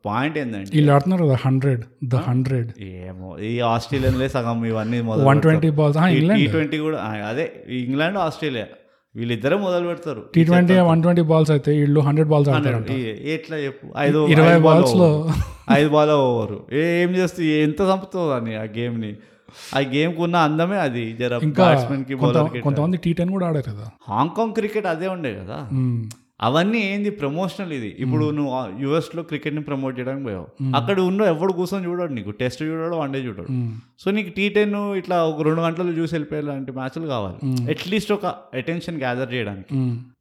పాయింట్ 0.05 0.36
ఏంటంటే 0.41 0.71
వీళ్ళు 0.75 0.91
ఆడుతున్నారు 0.93 1.23
కదా 1.25 1.38
హండ్రెడ్ 1.45 1.82
ద 2.12 2.21
హండ్రెడ్ 2.27 2.69
ఏమో 3.10 3.29
ఈ 3.49 3.53
ఆస్ట్రేలియన్లే 3.71 4.27
సగం 4.36 4.60
ఇవన్నీ 4.71 4.99
మొదలు 5.10 5.27
one 5.29 5.41
twenty 5.45 5.69
balls 5.79 5.97
T 6.39 6.45
twenty 6.53 6.77
కూడా 6.86 6.99
అదే 7.32 7.45
ఇంగ్లాండ్ 7.82 8.19
ఆస్ట్రేలియా. 8.25 8.67
వీళ్ళిద్దరే 9.15 9.55
మొదలు 9.65 9.86
పెడతారు. 9.89 10.21
T 10.36 10.41
twenty 10.49 10.75
one 10.89 10.99
twenty 11.03 11.23
balls 11.32 11.51
అయితే 11.55 11.71
వీళ్ళు 11.79 11.99
హండ్రెడ్ 12.08 12.29
బాల్స్ 12.32 12.49
ఎట్లా 13.36 13.58
చెప్పు 13.65 13.86
ఐదు 14.05 14.19
ఇరవై 14.34 14.51
ఐదు 14.55 14.63
బాల్ 14.67 14.82
balls 14.84 14.93
లో-. 15.01 15.13
ఐదు 15.77 15.89
బాల్ 15.95 16.12
ఓవర్. 16.17 16.53
ఏం 16.84 17.12
చేస్తూ 17.19 17.41
ఎంత 17.65 17.79
చంపుతుంది 17.89 18.34
అని 18.38 18.53
ఆ 18.62 18.65
గేమ్ని 18.77 19.12
ఆ 19.77 19.82
గేమ్కు 19.93 20.21
ఉన్న 20.27 20.38
అందమే 20.47 20.77
అది 20.88 21.03
జర 21.21 21.39
బ్యాట్స్మెన్కి 21.60 22.15
కొంతమంది 22.65 22.99
టీ 23.05 23.13
టెన్ 23.19 23.32
కూడా 23.36 23.47
ఆడారు 23.49 23.67
కదా. 23.71 23.86
హాంకాంగ్ 24.12 24.53
క్రికెట్ 24.60 24.89
అదే 24.93 25.10
ఉండే 25.15 25.32
కదా. 25.41 25.58
అవన్నీ 26.41 26.80
ఏంది 26.80 27.10
ప్రమోషనల్ 27.10 27.73
ఇది. 27.73 27.95
ఇప్పుడు 27.99 28.32
నువ్వు 28.32 28.52
యుఎస్లో 28.82 29.23
క్రికెట్ని 29.23 29.62
ప్రమోట్ 29.62 29.99
చేయడానికి 29.99 30.25
పోయావు. 30.25 30.47
అక్కడ 30.75 30.99
ఉన్న 30.99 31.21
ఎవడు 31.21 31.54
కూర్చొని 31.54 31.86
చూడడు 31.86 32.13
నీకు. 32.13 32.30
టెస్ట్ 32.30 32.63
చూడడు 32.63 32.95
వన్ 32.95 33.13
డే 33.13 33.19
చూడడు. 33.19 33.47
సో 33.99 34.12
నీకు 34.12 34.30
టీ 34.30 34.49
టెన్ 34.49 34.75
ఇట్లా 34.93 35.25
ఒక 35.25 35.41
రెండు 35.41 35.62
గంటలు 35.62 35.91
చూసి 35.91 36.15
వెళ్ళిపోయేలాంటి 36.15 36.71
మ్యాచ్లు 36.71 37.08
కావాలి. 37.08 37.71
అట్లీస్ట్ 37.71 38.12
ఒక 38.12 38.25
అటెన్షన్ 38.54 38.97
గ్యాదర్ 38.97 39.34
చేయడానికి. 39.34 39.73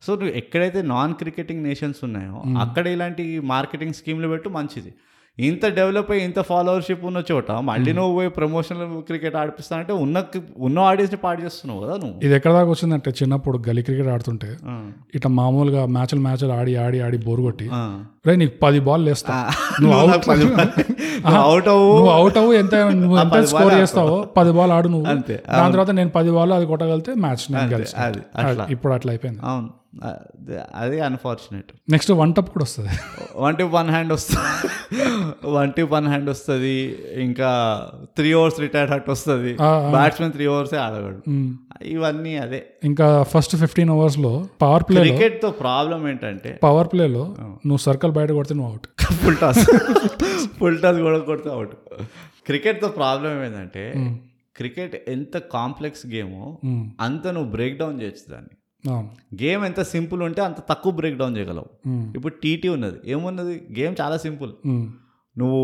సో 0.02 0.14
నువ్వు 0.14 0.34
ఎక్కడైతే 0.36 0.82
నాన్ 0.82 1.14
క్రికెటింగ్ 1.14 1.62
నేషన్స్ 1.62 2.04
ఉన్నాయో 2.04 2.42
అక్కడ 2.60 2.86
ఇలాంటి 2.86 3.40
మార్కెటింగ్ 3.40 3.92
స్కీమ్లు 3.92 4.28
పెట్టు 4.28 4.48
మంచిది. 4.48 4.94
ఇంత 5.40 5.66
డెవలప్ 5.66 6.10
అయ్యి 6.10 6.24
ఇంత 6.24 6.40
ఫాలోవర్షిప్ 6.40 7.04
ఉన్న 7.04 7.22
చోట 7.32 7.52
మళ్ళీ 7.52 7.92
నువ్వు 7.92 8.14
పోయి 8.14 8.28
ప్రమోషనల్ 8.28 9.02
క్రికెట్ 9.02 9.36
ఆడిపిస్తా 9.36 9.76
అంటే 9.76 9.92
ఉన్న 9.92 10.24
ఉన్న 10.58 10.78
ఆడియన్స్ని 10.78 11.20
పాడు 11.20 11.42
చేస్తున్నావు 11.42 11.80
కదా 11.82 11.96
నువ్వు 11.96 12.20
ఇది 12.24 12.34
ఎక్కడ 12.34 12.52
దాకా 12.52 12.70
వచ్చిందంటే 12.70 13.10
చిన్నప్పుడు 13.10 13.58
గల్లీ 13.68 13.82
క్రికెట్ 13.82 14.08
ఆడుతుంటే. 14.08 14.56
ఇట్లా 15.14 15.30
మామూలుగా 15.30 15.86
మ్యాచ్లు 15.86 16.20
మ్యాచ్లు 16.20 16.52
ఆడి 16.52 16.76
ఆడి 16.76 17.00
ఆడి 17.00 17.18
బోర్ 17.18 17.40
కొట్టి. 17.40 17.68
రే 18.26 18.36
నీకు 18.36 18.52
పది 18.62 18.80
బాల్ 18.80 19.08
వేస్తా. 19.08 19.50
నువ్వు 19.82 19.98
అవుట్ 20.00 21.68
అవ్వు. 21.68 21.94
నువ్వు 21.94 22.10
అవుట్ 22.10 22.38
అవ్వు 22.38 22.52
ఎంత 22.52 22.74
నువ్వు 22.74 23.18
ఎంత 23.18 23.44
స్కోర్ 23.44 23.74
చేస్తావో 23.74 24.22
పది 24.36 24.52
బాల్ 24.52 24.70
ఆడు 24.70 24.88
నువ్వు. 24.88 25.10
అంతే. 25.10 25.42
దాని 25.56 25.72
తర్వాత 25.72 25.90
నేను 25.90 26.10
పది 26.10 26.30
బాల్ 26.30 26.52
అది 26.52 26.66
కొట్టగలితే 26.66 27.14
మ్యాచ్ 27.14 27.56
అది 27.56 28.72
ఇప్పుడు 28.72 28.92
అట్లా 28.92 29.12
అయిపోయింది. 29.12 29.40
అవును 29.44 29.68
అదే- 30.76 31.04
అన్ఫార్చునేట్ 31.04 31.66
నెక్స్ట్ 31.90 32.12
వన్ 32.12 32.34
టప్ 32.34 32.50
కూడా 32.50 32.62
వస్తుంది. 32.62 32.88
వన్ 33.36 33.56
టిప్ 33.56 33.72
వన్ 33.72 33.90
హ్యాండ్ 33.90 34.12
వస్తుంది 34.12 34.68
వన్ 35.48 35.72
టిప్ 35.72 35.92
వన్ 35.92 36.06
హ్యాండ్ 36.06 36.30
వస్తుంది. 36.30 36.98
ఇంకా 37.16 37.82
త్రీ 38.16 38.34
ఓవర్స్ 38.34 38.60
రిటైర్డ్ 38.60 38.92
హట్ 38.92 39.10
వస్తుంది. 39.10 39.54
బ్యాట్స్మెన్ 39.90 40.32
త్రీ 40.32 40.46
ఓవర్సే 40.46 40.76
ఆడగడు 40.76 41.30
ఇవన్నీ 41.84 42.36
అదే. 42.36 42.66
ఇంకా 42.84 43.22
ఫస్ట్ 43.22 43.56
ఫిఫ్టీన్ 43.56 43.90
అవర్స్లో 43.90 44.46
పవర్ 44.62 44.82
ప్లే 44.88 45.00
క్రికెట్తో 45.00 45.50
ప్రాబ్లం 45.50 46.08
ఏంటంటే 46.08 46.60
పవర్ 46.62 46.88
ప్లేలో 46.92 47.24
నువ్వు 47.40 47.76
సర్కిల్ 47.76 48.12
బయట 48.18 48.30
కొడితే 48.38 48.54
నువ్వు 48.54 48.70
out. 48.70 48.86
Full 49.22 49.38
toss. 49.42 49.60
Full 50.60 50.78
toss 50.82 51.00
కూడా 51.06 51.18
కొడితే 51.30 51.50
అవుట్. 51.56 51.74
క్రికెట్తో 52.46 52.88
ప్రాబ్లం 52.98 53.32
ఏంటంటే 53.46 53.84
క్రికెట్ 54.56 54.94
ఎంత 55.10 55.36
కాంప్లెక్స్ 55.54 56.04
గేమో 56.12 56.44
అంత 57.00 57.26
నువ్వు 57.34 57.50
బ్రేక్ 57.50 57.76
డౌన్ 57.78 57.98
చేయొచ్చు 58.02 58.24
దాన్ని. 58.32 58.54
గేమ్ 59.42 59.62
ఎంత 59.64 59.80
సింపుల్ 59.92 60.20
ఉంటే 60.22 60.40
అంత 60.42 60.60
తక్కువ 60.70 60.92
బ్రేక్ 60.92 61.16
డౌన్ 61.18 61.36
చేయగలవు. 61.36 61.68
ఇప్పుడు 62.16 62.34
టీటీ 62.42 62.68
ఉన్నది. 62.76 62.98
ఏమున్నది? 63.12 63.56
గేమ్ 63.78 63.94
చాలా 64.00 64.16
సింపుల్. 64.24 64.52
నువ్వు 65.36 65.62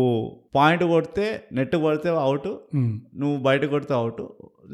పాయింట్ 0.55 0.83
కొడితే 0.83 1.25
నెట్ 1.53 1.75
కొడితే 1.85 2.09
అవుట్. 2.25 2.49
నువ్వు 3.21 3.37
బయట 3.47 3.65
కొడితే 3.73 3.93
అవుట్. 3.93 4.21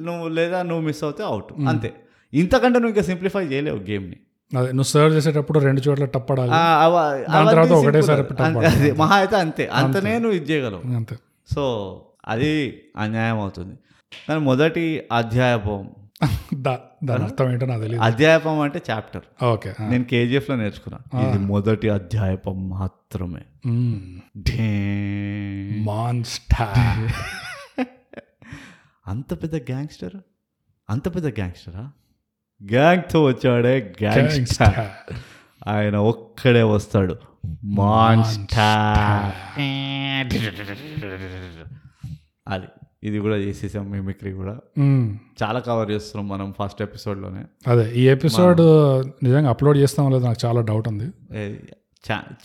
నువ్వు 0.08 0.28
లేదా 0.38 0.60
నువ్వు 0.70 0.84
మిస్ 0.88 1.04
అవుతే 1.04 1.24
అవుట్. 1.24 1.52
అంతే. 1.70 1.92
ఇంతకంటే 2.34 2.78
నువ్వు 2.80 2.94
ఇంకా 2.94 3.06
సింప్లిఫై 3.10 3.44
చేయలేవు 3.46 3.80
గేమ్ని. 3.90 4.18
అదే 4.58 4.68
నువ్వు 4.68 4.84
సర్వ్ 4.84 5.16
చేసేటప్పుడు 5.16 5.60
రెండు 5.60 5.82
చోట్ల 5.82 6.06
టప్పడాలి. 6.06 6.52
తర్వాత. 6.52 7.72
ఒకటేసారి 7.72 8.22
అదే. 8.68 8.92
మహా 8.92 9.16
అయితే 9.16 9.36
అంతే. 9.36 9.66
అంతనే 9.68 10.20
నువ్వు 10.20 10.36
ఇది 10.38 10.52
చేయగలవు. 10.52 10.96
అంతే. 10.96 11.16
సో 11.56 11.64
అది 12.28 12.82
అన్యాయం 12.98 13.40
అవుతుంది. 13.40 13.76
కానీ 14.30 14.40
మొదటి 14.40 15.04
అధ్యాయపం. 15.12 15.90
దాని 17.04 17.24
అర్థం 17.24 17.52
ఏంటో 17.52 17.66
నాకు 17.66 17.82
తెలియదు 17.82 18.04
అధ్యాయపం 18.04 18.60
అంటే 18.60 18.82
చాప్టర్ 18.92 19.46
ఓకే 19.46 19.74
నేను 19.80 20.04
కేజీఎఫ్లో 20.04 20.56
నేర్చుకున్నా 20.56 21.30
ఇది 21.30 21.38
మొదటి 21.40 21.90
అధ్యాయపం 21.90 22.70
మాత్రమే. 22.70 23.42
ఢే- 24.38 25.84
మాన్స్టర్ 25.84 27.08
అంత 29.08 29.34
పెద్ద 29.34 29.56
గ్యాంగ్స్టర్ 29.56 30.16
అంత 30.90 31.16
పెద్ద 31.16 31.28
గ్యాంగ్స్టరా 31.28 31.92
గ్యాంగ్తో 32.72 33.24
వచ్చాడే 33.24 33.96
గ్యాంగ్స్టర్. 34.04 35.14
ఆయన 35.70 35.96
ఒక్కడే 35.96 36.64
వస్తాడు. 36.64 37.16
మాన్స్టర్. 37.64 38.58
అది 42.48 42.66
ఇది 43.04 43.20
కూడా 43.20 43.36
చేసేసాం 43.36 43.92
మిమిక్రీ 43.92 44.34
కూడా. 44.34 44.58
చాలా 45.44 45.60
కవర్ 45.60 45.92
చేస్తున్నాం 45.92 46.28
మనం 46.28 46.54
ఫస్ట్ 46.64 46.82
ఎపిసోడ్లోనే 46.82 47.44
అదే 47.68 47.94
ఈ 47.96 48.10
ఎపిసోడ్ 48.10 48.62
నిజంగా 49.26 49.50
అప్లోడ్ 49.50 49.78
చేస్తాం 49.78 50.12
లేదు 50.12 50.24
నాకు 50.24 50.48
చాలా 50.48 50.62
డౌట్ 50.62 50.88
ఉంది. 50.88 51.12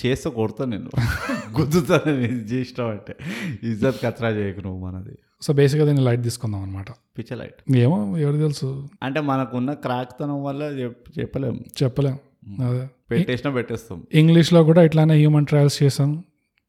చేస్తే 0.06 0.30
కొడతా 0.30 0.64
నేను. 0.64 0.90
గుద్దుతాను 1.60 2.10
నేను 2.10 2.32
చేసినావు 2.32 2.90
అంటే 2.90 3.16
ఇజ్జత్ 3.62 4.02
కత్రా 4.02 4.28
చేయకు 4.28 4.60
నువ్వు 4.60 4.86
మనది. 4.86 5.18
సో 5.40 5.52
బేసిక్గా 5.52 5.86
దీన్ని 5.86 6.04
లైట్ 6.04 6.22
తీసుకుందాం 6.22 6.62
అనమాట 6.62 6.90
పిచ్చలైట్ 6.90 7.76
ఏమో 7.76 8.16
ఎవరు 8.16 8.36
తెలుసు. 8.36 8.88
అంటే 9.02 9.20
మనకున్న 9.20 9.72
క్రాక్తనం 9.72 10.44
వల్ల 10.44 10.62
చెప్- 10.62 11.20
చెప్పలేం. 11.20 11.64
చెప్పలేం 11.82 12.18
అదే. 12.66 12.88
పెట్టేసినా 13.10 13.52
పెట్టేస్తాం. 13.52 14.06
ఇంగ్లీష్లో 14.12 14.64
కూడా 14.64 14.82
ఇట్లానే 14.82 15.14
హ్యూమన్ 15.14 15.46
ట్రయల్స్ 15.46 15.82
చేసాం. 15.82 16.24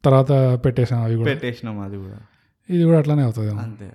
తర్వాత 0.06 0.60
పెట్టేసాం 0.65 1.03
అవి 1.03 1.15
కూడా. 1.15 1.32
పెట్టేసినాం 1.32 1.80
అది 1.80 1.97
కూడా. 1.97 2.19
ఇది 2.69 2.84
కూడా 2.84 2.97
అట్లానే 2.97 3.23
అవుతుంది 3.23 3.51
అంతే. 3.51 3.91